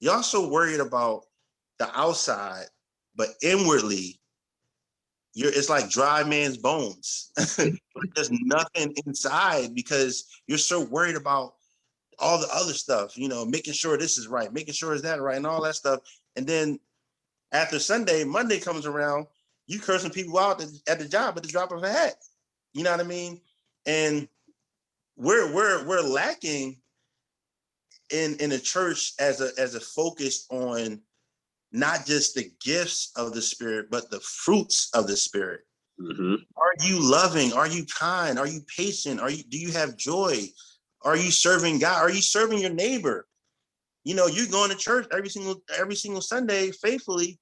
[0.00, 1.22] y'all so worried about
[1.78, 2.66] the outside,
[3.14, 4.20] but inwardly,
[5.34, 7.30] you're it's like dry man's bones.
[7.56, 11.54] There's nothing inside because you're so worried about
[12.18, 15.20] all the other stuff, you know, making sure this is right, making sure is that
[15.20, 16.00] right, and all that stuff.
[16.36, 16.78] And then
[17.52, 19.26] after Sunday, Monday comes around,
[19.66, 22.14] you cursing people out at the job at the drop of a hat.
[22.72, 23.40] You know what I mean?
[23.84, 24.28] And
[25.16, 26.78] we're we're we're lacking
[28.10, 31.00] in in the church as a as a focus on
[31.72, 35.60] not just the gifts of the spirit, but the fruits of the spirit.
[36.00, 36.34] Mm-hmm.
[36.56, 37.52] Are you loving?
[37.52, 38.38] Are you kind?
[38.38, 39.20] Are you patient?
[39.20, 40.46] Are you do you have joy?
[41.02, 42.02] Are you serving God?
[42.02, 43.26] Are you serving your neighbor?
[44.04, 47.38] You know, you're going to church every single every single Sunday faithfully,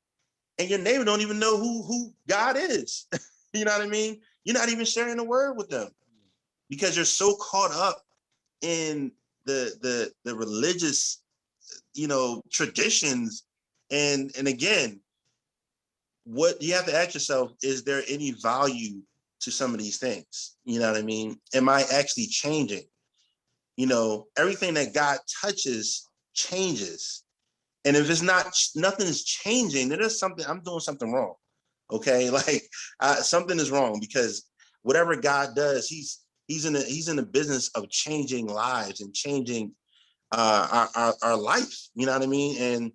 [0.59, 3.07] and your neighbor don't even know who who God is.
[3.53, 4.21] you know what I mean?
[4.45, 5.89] You're not even sharing the word with them
[6.71, 8.03] because you're so caught up
[8.63, 9.13] in
[9.47, 11.23] the the the religious,
[11.95, 13.45] you know, traditions.
[13.91, 15.01] And and again,
[16.25, 19.01] what you have to ask yourself is there any value
[19.41, 20.57] to some of these things?
[20.65, 21.39] You know what I mean?
[21.55, 22.85] Am I actually changing?
[23.77, 27.25] You know, everything that God touches changes.
[27.85, 31.35] And if it's not, nothing is changing, then there's something, I'm doing something wrong.
[31.91, 32.31] Okay.
[32.31, 32.63] Like
[33.01, 34.49] uh, something is wrong because
[34.83, 39.15] whatever God does, he's, he's in the, he's in the business of changing lives and
[39.15, 39.73] changing
[40.33, 41.89] uh, our, our, our life.
[41.95, 42.61] You know what I mean?
[42.61, 42.93] And,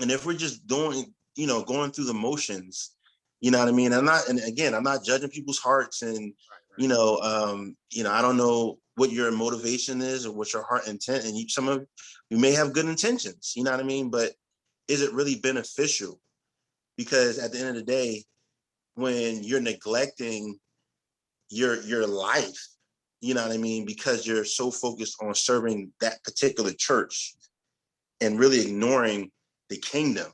[0.00, 2.92] and if we're just doing, you know, going through the motions,
[3.40, 3.92] you know what I mean?
[3.92, 6.34] I'm not, and again, I'm not judging people's hearts and,
[6.76, 10.62] you know, um, you know, I don't know what your motivation is or what your
[10.62, 11.86] heart intent, and you, some of
[12.28, 14.10] you may have good intentions, you know what I mean?
[14.10, 14.32] But
[14.88, 16.20] is it really beneficial?
[16.96, 18.24] Because at the end of the day,
[18.94, 20.58] when you're neglecting
[21.50, 22.58] your your life,
[23.20, 27.34] you know what I mean, because you're so focused on serving that particular church
[28.20, 29.30] and really ignoring
[29.68, 30.30] the kingdom.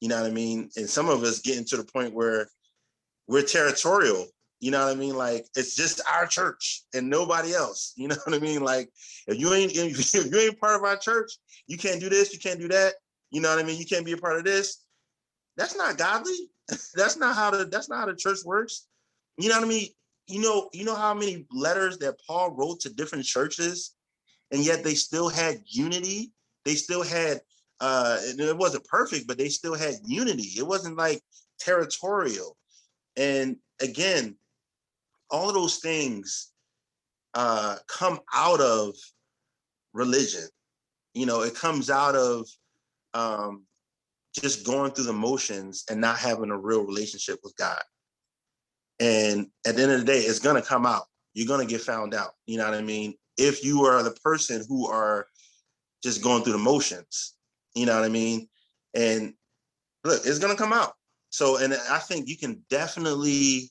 [0.00, 0.70] You know what I mean?
[0.76, 2.48] And some of us getting to the point where
[3.26, 4.28] we're territorial
[4.60, 5.14] you know what I mean?
[5.14, 7.94] Like it's just our church and nobody else.
[7.98, 8.60] You know what I mean?
[8.60, 8.90] Like
[9.26, 11.32] if you ain't if you ain't part of our church,
[11.66, 12.94] you can't do this, you can't do that.
[13.30, 13.78] You know what I mean?
[13.78, 14.84] You can't be a part of this.
[15.56, 16.50] That's not godly.
[16.94, 18.86] that's not how the that's not how the church works.
[19.36, 19.88] You know what I mean?
[20.28, 23.94] You know, you know how many letters that Paul wrote to different churches,
[24.50, 26.32] and yet they still had unity.
[26.64, 27.40] They still had
[27.80, 30.52] uh it wasn't perfect, but they still had unity.
[30.58, 31.22] It wasn't like
[31.58, 32.56] territorial.
[33.16, 34.36] And again,
[35.30, 36.52] all of those things
[37.34, 38.94] uh, come out of
[39.92, 40.48] religion.
[41.14, 42.46] You know, it comes out of
[43.14, 43.64] um,
[44.34, 47.82] just going through the motions and not having a real relationship with God.
[49.00, 51.04] And at the end of the day, it's gonna come out.
[51.34, 52.32] You're gonna get found out.
[52.46, 53.14] You know what I mean?
[53.36, 55.26] If you are the person who are
[56.02, 57.34] just going through the motions,
[57.74, 58.48] you know what I mean?
[58.94, 59.34] And
[60.04, 60.94] look, it's gonna come out.
[61.30, 63.70] So, and I think you can definitely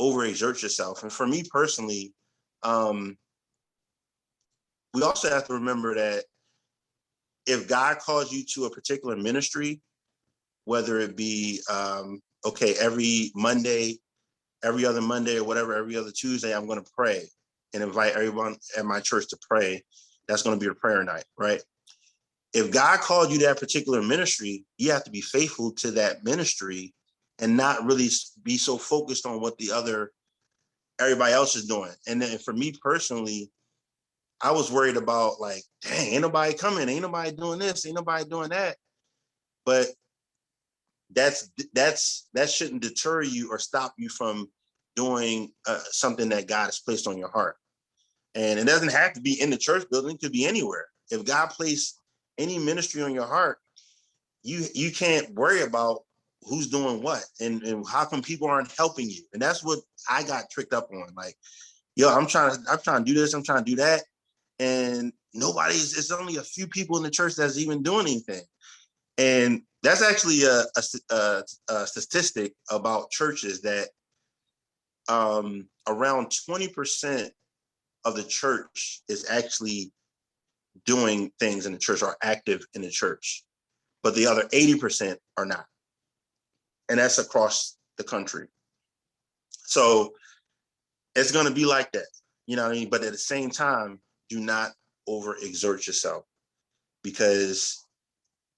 [0.00, 1.02] overexert yourself.
[1.02, 2.12] And for me personally,
[2.62, 3.16] um,
[4.92, 6.24] we also have to remember that
[7.46, 9.80] if God calls you to a particular ministry,
[10.64, 13.98] whether it be um, okay, every Monday,
[14.62, 17.24] every other Monday, or whatever, every other Tuesday, I'm going to pray
[17.74, 19.82] and invite everyone at my church to pray.
[20.28, 21.62] That's going to be a prayer night, right?
[22.52, 26.94] If God called you that particular ministry, you have to be faithful to that ministry
[27.38, 28.08] and not really
[28.42, 30.10] be so focused on what the other
[30.98, 31.92] everybody else is doing.
[32.06, 33.50] And then for me personally,
[34.40, 38.24] I was worried about like, dang, ain't nobody coming, ain't nobody doing this, ain't nobody
[38.24, 38.76] doing that.
[39.64, 39.88] But
[41.12, 44.50] that's that's that shouldn't deter you or stop you from
[44.96, 47.56] doing uh, something that God has placed on your heart.
[48.34, 50.86] And it doesn't have to be in the church building; it could be anywhere.
[51.10, 52.00] If God placed
[52.38, 53.58] any ministry on your heart,
[54.42, 56.02] you you can't worry about
[56.42, 59.22] who's doing what and, and how come people aren't helping you.
[59.32, 61.14] And that's what i got tricked up on.
[61.14, 61.34] Like
[61.96, 63.34] yo i'm trying to i'm trying to do this.
[63.34, 64.02] I'm trying to do that.
[64.58, 68.42] And nobody's it's only a few people in the church that's even doing anything.
[69.18, 70.82] And that's actually a, a,
[71.14, 73.88] a, a statistic about churches that
[75.08, 77.30] um, around 20%
[78.04, 79.92] of the church is actually
[80.84, 83.44] doing things in the church or active in the church
[84.02, 85.66] but the other 80% are not
[86.88, 88.48] and that's across the country.
[89.50, 90.12] So
[91.14, 92.06] it's going to be like that,
[92.46, 92.88] you know what I mean?
[92.90, 94.72] But at the same time, do not
[95.08, 96.24] overexert yourself.
[97.02, 97.86] because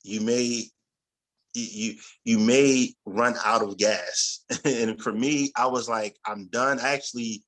[0.03, 0.65] you may
[1.61, 1.95] you
[2.25, 4.45] you may run out of gas.
[4.65, 6.81] and for me, I was like, I'm done.
[6.81, 7.43] I actually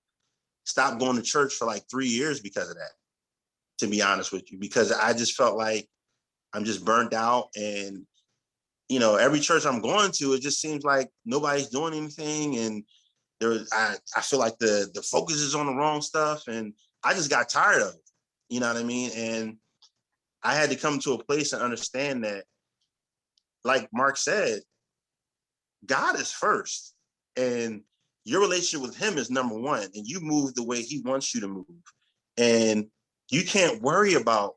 [0.64, 2.92] stopped going to church for like three years because of that,
[3.78, 5.88] to be honest with you, because I just felt like
[6.52, 7.48] I'm just burnt out.
[7.56, 8.06] And,
[8.88, 12.56] you know, every church I'm going to, it just seems like nobody's doing anything.
[12.56, 12.84] And
[13.40, 16.44] there I, I feel like the the focus is on the wrong stuff.
[16.48, 18.11] And I just got tired of it.
[18.48, 19.11] You know what I mean?
[19.16, 19.56] And
[20.42, 22.44] I had to come to a place and understand that
[23.64, 24.61] like Mark said,
[25.86, 26.94] God is first.
[27.36, 27.82] And
[28.24, 29.82] your relationship with him is number one.
[29.82, 31.66] And you move the way he wants you to move.
[32.36, 32.86] And
[33.30, 34.54] you can't worry about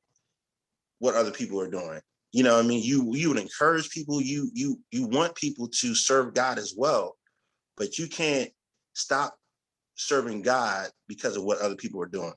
[1.00, 2.00] what other people are doing.
[2.32, 5.94] You know, I mean, you you would encourage people, you you you want people to
[5.94, 7.16] serve God as well,
[7.78, 8.50] but you can't
[8.94, 9.36] stop
[9.96, 12.34] serving God because of what other people are doing.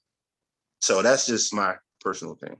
[0.80, 2.56] So that's just my personal thing.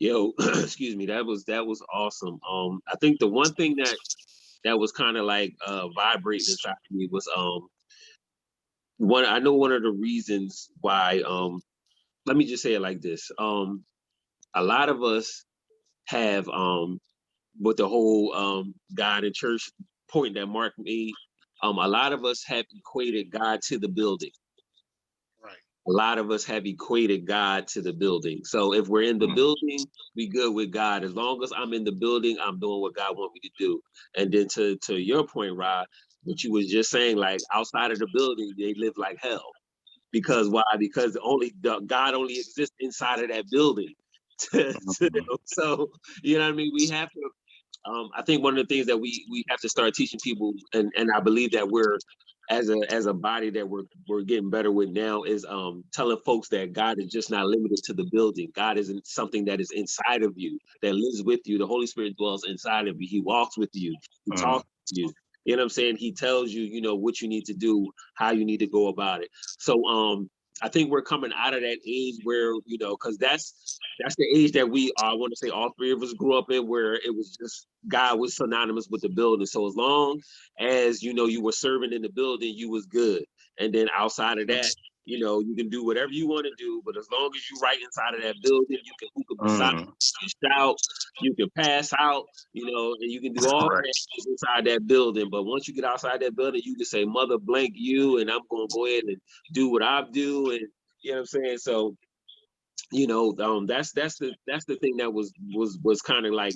[0.00, 1.06] Yo, excuse me.
[1.08, 2.40] That was that was awesome.
[2.50, 3.98] Um, I think the one thing that
[4.64, 7.68] that was kind of like uh vibrating inside me was um
[8.98, 9.26] one.
[9.26, 11.60] I know one of the reasons why um,
[12.26, 13.30] let me just say it like this.
[13.38, 13.84] Um,
[14.54, 15.44] a lot of us
[16.08, 17.00] have um
[17.60, 19.70] with the whole um God and church
[20.10, 21.14] point that Mark made.
[21.62, 24.30] Um, a lot of us have equated God to the building
[25.90, 28.42] a lot of us have equated God to the building.
[28.44, 29.34] So if we're in the mm-hmm.
[29.34, 29.84] building,
[30.14, 31.02] we good with God.
[31.02, 33.80] As long as I'm in the building, I'm doing what God want me to do.
[34.16, 35.86] And then to to your point, Rod,
[36.22, 39.50] what you was just saying, like outside of the building, they live like hell.
[40.12, 40.62] Because why?
[40.78, 41.52] Because only
[41.86, 43.94] God only exists inside of that building.
[44.54, 45.34] Mm-hmm.
[45.44, 45.90] so
[46.22, 46.70] you know what I mean.
[46.72, 47.90] We have to.
[47.90, 50.54] Um, I think one of the things that we we have to start teaching people,
[50.72, 51.98] and and I believe that we're
[52.50, 56.18] as a as a body that we're we're getting better with now is um telling
[56.26, 58.50] folks that God is just not limited to the building.
[58.54, 61.58] God isn't something that is inside of you, that lives with you.
[61.58, 63.08] The Holy Spirit dwells inside of you.
[63.08, 63.94] He walks with you.
[64.24, 64.42] He mm.
[64.42, 65.12] talks to you.
[65.44, 65.96] You know what I'm saying?
[65.96, 68.88] He tells you, you know, what you need to do, how you need to go
[68.88, 69.30] about it.
[69.58, 70.28] So um
[70.62, 74.26] I think we're coming out of that age where you know, because that's that's the
[74.34, 76.94] age that we I want to say all three of us grew up in, where
[76.94, 79.46] it was just God was synonymous with the building.
[79.46, 80.20] So as long
[80.58, 83.24] as you know you were serving in the building, you was good.
[83.58, 84.70] And then outside of that,
[85.10, 87.58] you know, you can do whatever you want to do, but as long as you
[87.62, 89.92] right inside of that building, you can hookah beside, mm.
[90.22, 90.76] you shout,
[91.20, 93.92] you can pass out, you know, and you can do all that
[94.28, 95.28] inside that building.
[95.30, 98.40] But once you get outside that building, you can say, "Mother, blank you," and I'm
[98.50, 99.16] going to go ahead and
[99.52, 100.60] do what I do, and
[101.02, 101.58] you know what I'm saying.
[101.58, 101.96] So,
[102.92, 106.32] you know, um, that's that's the that's the thing that was was was kind of
[106.32, 106.54] like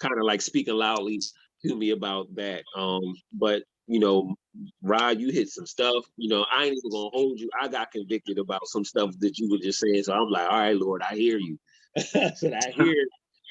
[0.00, 1.20] kind of like speaking loudly
[1.64, 2.62] to me about that.
[2.76, 4.34] Um, but you know,
[4.82, 6.04] Rod, you hit some stuff.
[6.16, 7.50] You know, I ain't even gonna hold you.
[7.60, 10.04] I got convicted about some stuff that you were just saying.
[10.04, 11.58] So I'm like, all right, Lord, I hear you.
[11.96, 12.94] I said, I hear,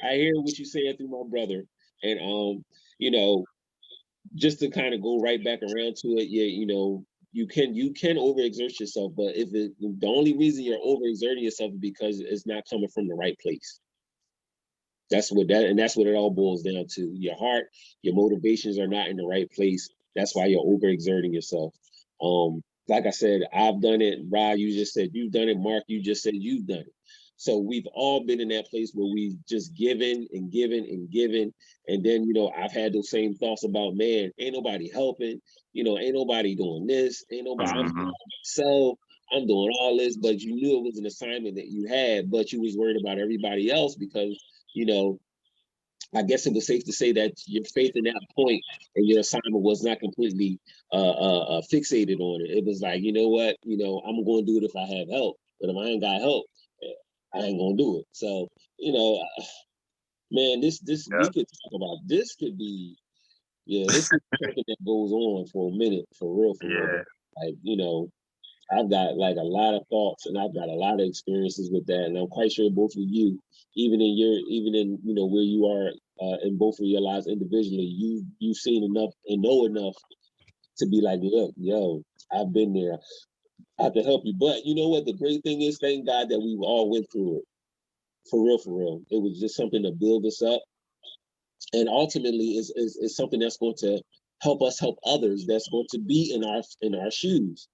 [0.03, 1.63] I hear what you're saying through my brother.
[2.03, 2.65] And um,
[2.97, 3.45] you know,
[4.35, 7.75] just to kind of go right back around to it, yeah, you know, you can
[7.75, 12.19] you can overexert yourself, but if it the only reason you're overexerting yourself is because
[12.19, 13.79] it's not coming from the right place.
[15.09, 17.11] That's what that and that's what it all boils down to.
[17.13, 17.65] Your heart,
[18.01, 21.73] your motivations are not in the right place that's why you're overexerting yourself.
[22.21, 24.19] Um, like I said, I've done it.
[24.29, 25.57] Rod, you just said you've done it.
[25.57, 26.93] Mark, you just said you've done it.
[27.37, 31.51] So we've all been in that place where we've just given and given and given.
[31.87, 35.41] And then, you know, I've had those same thoughts about, man, ain't nobody helping.
[35.73, 37.25] You know, ain't nobody doing this.
[37.31, 37.71] Ain't nobody.
[37.71, 38.09] Mm-hmm.
[38.43, 38.97] So
[39.33, 42.51] I'm doing all this, but you knew it was an assignment that you had, but
[42.51, 44.37] you was worried about everybody else because,
[44.75, 45.19] you know,
[46.13, 48.61] I guess it was safe to say that your faith in that point
[48.95, 50.59] and your assignment was not completely
[50.91, 52.51] uh, uh, uh, fixated on it.
[52.57, 54.97] It was like, you know what, you know, I'm going to do it if I
[54.97, 56.45] have help, but if I ain't got help,
[57.33, 58.05] I ain't going to do it.
[58.11, 59.23] So, you know,
[60.31, 61.19] man, this this yeah.
[61.19, 61.97] we could talk about.
[62.05, 62.97] This could be,
[63.65, 66.79] yeah, this is something that goes on for a minute, for real, for yeah.
[66.79, 67.03] real.
[67.37, 68.09] Like, you know,
[68.71, 71.85] I've got like a lot of thoughts and I've got a lot of experiences with
[71.87, 72.05] that.
[72.05, 73.39] And I'm quite sure both of you,
[73.75, 75.91] even in your, even in, you know, where you are
[76.21, 79.95] uh, in both of your lives individually, you, you've seen enough and know enough
[80.77, 82.01] to be like, look, yo,
[82.31, 82.97] I've been there.
[83.79, 84.33] I can help you.
[84.39, 85.05] But you know what?
[85.05, 87.43] The great thing is, thank God that we all went through it.
[88.29, 89.01] For real, for real.
[89.09, 90.61] It was just something to build us up.
[91.73, 94.01] And ultimately is, is, is something that's going to
[94.41, 97.67] help us help others that's going to be in our in our shoes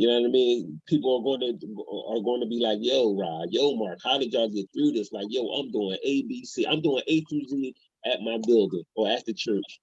[0.00, 0.80] you know what I mean?
[0.88, 4.32] People are going to are going to be like, "Yo, Rod, yo, Mark, how did
[4.32, 6.66] y'all get through this?" Like, "Yo, I'm doing A, B, C.
[6.66, 7.74] I'm doing A through Z
[8.06, 9.78] at my building or at the church,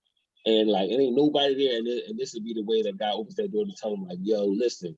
[0.47, 3.13] and like, it ain't nobody there." And, and this would be the way that God
[3.13, 4.97] opens that door to tell them, like, "Yo, listen,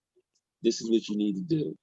[0.63, 1.76] this is what you need to do."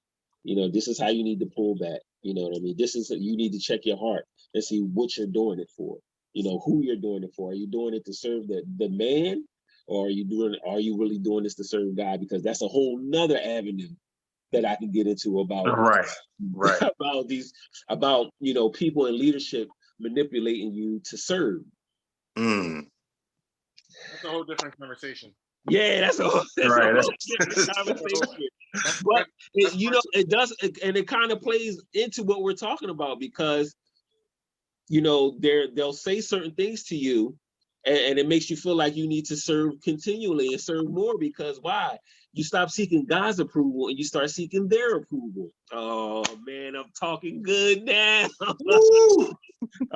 [0.43, 2.01] You know, this is how you need to pull back.
[2.23, 2.75] You know what I mean?
[2.75, 4.25] This is you need to check your heart
[4.55, 5.97] and see what you're doing it for.
[6.33, 7.51] You know, who you're doing it for.
[7.51, 9.45] Are you doing it to serve the the man,
[9.87, 10.55] or are you doing?
[10.67, 12.19] Are you really doing this to serve God?
[12.19, 13.89] Because that's a whole nother avenue
[14.51, 16.07] that I can get into about Right,
[16.53, 16.81] right.
[16.99, 17.53] about these
[17.89, 19.67] about you know people in leadership
[19.99, 21.61] manipulating you to serve.
[22.37, 22.87] Mm.
[24.11, 25.33] That's a whole different conversation.
[25.69, 28.47] Yeah, that's a whole, that's a whole different conversation.
[29.03, 32.89] But it, you know, it does, and it kind of plays into what we're talking
[32.89, 33.75] about because
[34.87, 37.35] you know they're they'll say certain things to you,
[37.85, 41.17] and, and it makes you feel like you need to serve continually and serve more
[41.17, 41.97] because why?
[42.33, 45.49] You stop seeking God's approval and you start seeking their approval.
[45.71, 48.27] Oh man, I'm talking good now.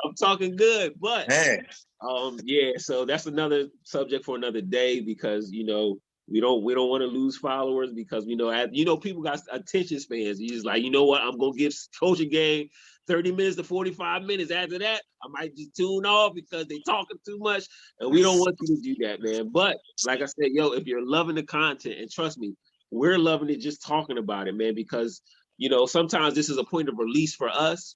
[0.04, 1.68] I'm talking good, but Man,
[2.02, 5.98] um, yeah, so that's another subject for another day because you know
[6.30, 9.40] we don't we don't want to lose followers because we know you know people got
[9.52, 10.40] attention spans.
[10.40, 12.70] You just like you know what I'm gonna give Culture Gang
[13.08, 14.52] 30 minutes to 45 minutes.
[14.52, 17.66] After that, I might just tune off because they talking too much,
[18.00, 19.50] and we don't want you to do that, man.
[19.52, 22.56] But like I said, yo, if you're loving the content, and trust me,
[22.92, 25.22] we're loving it just talking about it, man, because
[25.58, 27.96] you know sometimes this is a point of release for us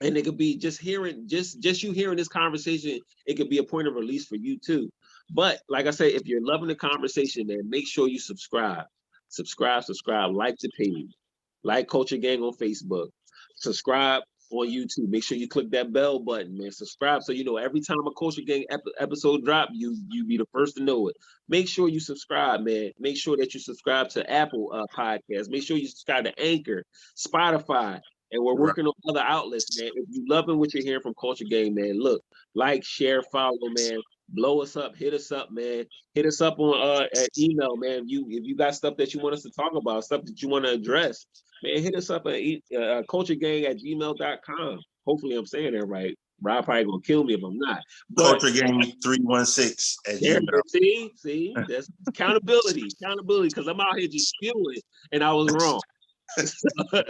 [0.00, 3.58] and it could be just hearing just just you hearing this conversation it could be
[3.58, 4.90] a point of release for you too
[5.30, 8.84] but like i say if you're loving the conversation man make sure you subscribe
[9.28, 11.14] subscribe subscribe like the page
[11.62, 13.08] like culture gang on facebook
[13.60, 17.56] subscribe on youtube make sure you click that bell button man subscribe so you know
[17.56, 21.06] every time a culture gang ep- episode drop you you be the first to know
[21.06, 21.16] it
[21.48, 25.62] make sure you subscribe man make sure that you subscribe to apple uh podcast make
[25.62, 26.84] sure you subscribe to anchor
[27.16, 28.00] spotify
[28.32, 29.90] and we're working on other outlets, man.
[29.94, 32.22] If you loving what you're hearing from Culture Gang, man, look,
[32.54, 33.98] like, share, follow, man.
[34.28, 35.84] Blow us up, hit us up, man.
[36.14, 38.02] Hit us up on uh at email, man.
[38.02, 40.40] If You if you got stuff that you want us to talk about, stuff that
[40.40, 41.26] you want to address,
[41.62, 44.80] man, hit us up at e- uh, culturegang at gmail.com.
[45.06, 46.16] Hopefully I'm saying that right.
[46.42, 47.82] Rob probably gonna kill me if I'm not.
[48.10, 50.60] But Culture Gang 316 at there, Gmail.
[50.68, 54.80] see, see, that's accountability, accountability, because I'm out here just spewing
[55.12, 55.80] and I was wrong.
[56.38, 57.02] so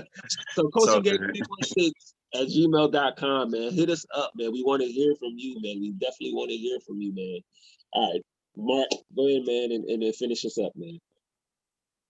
[0.57, 1.37] all Culture Gang good.
[1.37, 1.93] 316
[2.35, 3.73] at gmail.com, man.
[3.73, 4.53] Hit us up, man.
[4.53, 5.81] We want to hear from you, man.
[5.81, 7.41] We definitely want to hear from you, man.
[7.93, 8.23] All right,
[8.57, 10.99] Mark, go ahead, man, and, and then finish us up, man.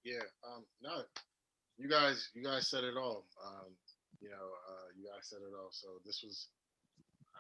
[0.05, 0.20] Yeah.
[0.47, 0.64] Um.
[0.82, 1.03] No.
[1.81, 2.28] You guys.
[2.35, 3.24] You guys said it all.
[3.45, 3.72] Um.
[4.20, 4.37] You know.
[4.70, 4.87] Uh.
[4.97, 5.70] You guys said it all.
[5.72, 6.49] So this was.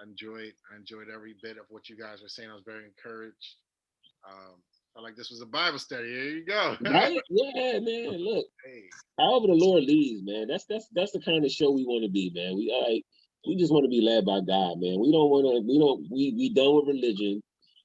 [0.00, 0.54] I enjoyed.
[0.72, 2.50] I enjoyed every bit of what you guys were saying.
[2.50, 3.56] I was very encouraged.
[4.28, 4.56] Um.
[4.96, 6.08] I like this was a Bible study.
[6.08, 6.76] Here you go.
[6.84, 7.20] Right?
[7.30, 8.18] Yeah, man.
[8.18, 8.82] Look, hey.
[9.20, 10.48] however the Lord leads, man.
[10.48, 12.56] That's that's that's the kind of show we want to be, man.
[12.56, 13.04] We like
[13.46, 14.98] we just want to be led by God, man.
[15.00, 15.62] We don't want to.
[15.66, 16.06] We don't.
[16.10, 17.40] We we done with religion.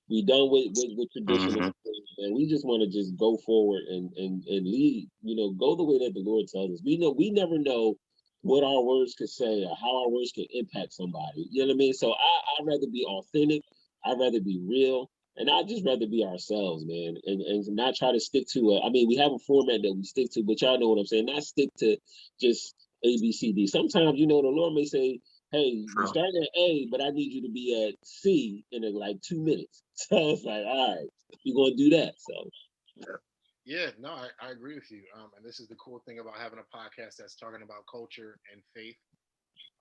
[0.09, 1.73] We done with with, with tradition, Mhm.
[2.17, 5.09] And we just want to just go forward and and and lead.
[5.21, 6.81] You know, go the way that the Lord tells us.
[6.85, 7.95] We know we never know
[8.41, 11.47] what our words could say or how our words can impact somebody.
[11.51, 11.93] You know what I mean?
[11.93, 13.61] So I I'd rather be authentic.
[14.05, 15.09] I'd rather be real.
[15.37, 18.87] And I'd just rather be ourselves, man, and, and not try to stick to a.
[18.87, 21.05] I mean, we have a format that we stick to, but y'all know what I'm
[21.05, 21.25] saying.
[21.25, 21.97] Not stick to
[22.39, 23.67] just A, B, C, D.
[23.67, 25.19] Sometimes, you know, the Lord may say,
[25.51, 26.03] "Hey, True.
[26.03, 29.41] you're starting at A, but I need you to be at C in like two
[29.43, 31.07] minutes." So it's like, all right,
[31.43, 32.13] you're gonna do that.
[32.17, 32.49] So
[33.65, 35.01] Yeah, no, I, I agree with you.
[35.15, 38.39] Um, and this is the cool thing about having a podcast that's talking about culture
[38.51, 38.97] and faith.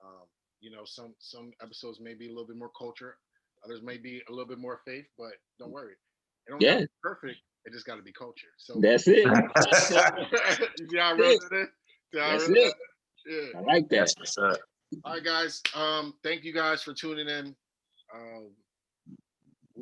[0.04, 0.26] Um,
[0.60, 3.16] you know, some some episodes may be a little bit more culture,
[3.64, 5.92] others may be a little bit more faith, but don't worry.
[6.46, 6.80] It don't Yeah.
[6.80, 6.86] yeah.
[7.02, 7.38] perfect.
[7.64, 8.52] It just got to be culture.
[8.58, 9.24] So that's it.
[9.24, 11.68] you see how real that is?
[12.12, 12.74] That's real it.
[13.26, 13.58] Yeah.
[13.58, 13.96] I like that.
[13.96, 14.58] That's what's up.
[15.04, 15.62] All right, guys.
[15.74, 17.56] Um, thank you guys for tuning in.
[18.14, 18.50] Um,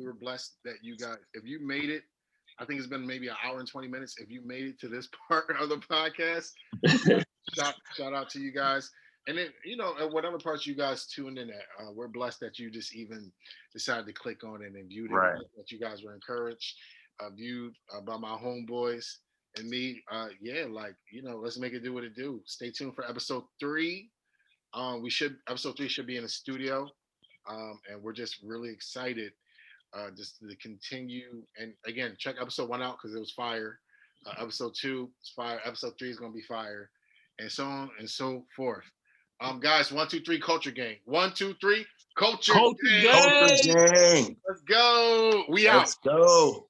[0.03, 2.03] we were blessed that you guys, if you made it,
[2.59, 4.15] I think it's been maybe an hour and 20 minutes.
[4.19, 6.51] If you made it to this part of the podcast,
[7.55, 8.91] shout, shout out to you guys.
[9.27, 12.41] And then, you know, at whatever parts you guys tuned in at, uh, we're blessed
[12.41, 13.31] that you just even
[13.71, 15.15] decided to click on it and viewed it.
[15.15, 15.39] Right.
[15.55, 16.75] That you guys were encouraged,
[17.21, 19.05] uh, viewed uh, by my homeboys
[19.57, 20.03] and me.
[20.11, 22.41] Uh, yeah, like, you know, let's make it do what it do.
[22.45, 24.09] Stay tuned for episode three.
[24.73, 26.89] Um, we should episode three should be in the studio,
[27.47, 29.31] um, and we're just really excited
[29.97, 31.43] uh, just to continue.
[31.57, 33.79] And again, check episode one out because it was fire.
[34.25, 35.59] Uh, episode two is fire.
[35.65, 36.89] Episode three is gonna be fire,
[37.39, 38.85] and so on and so forth.
[39.41, 40.95] Um, guys, one, two, three, culture gang.
[41.05, 41.85] One, two, three,
[42.17, 43.03] culture, Culture gang.
[43.03, 43.47] gang.
[43.47, 44.37] Culture Gang.
[44.47, 45.43] Let's go.
[45.49, 45.79] We out.
[45.79, 46.67] Let's go.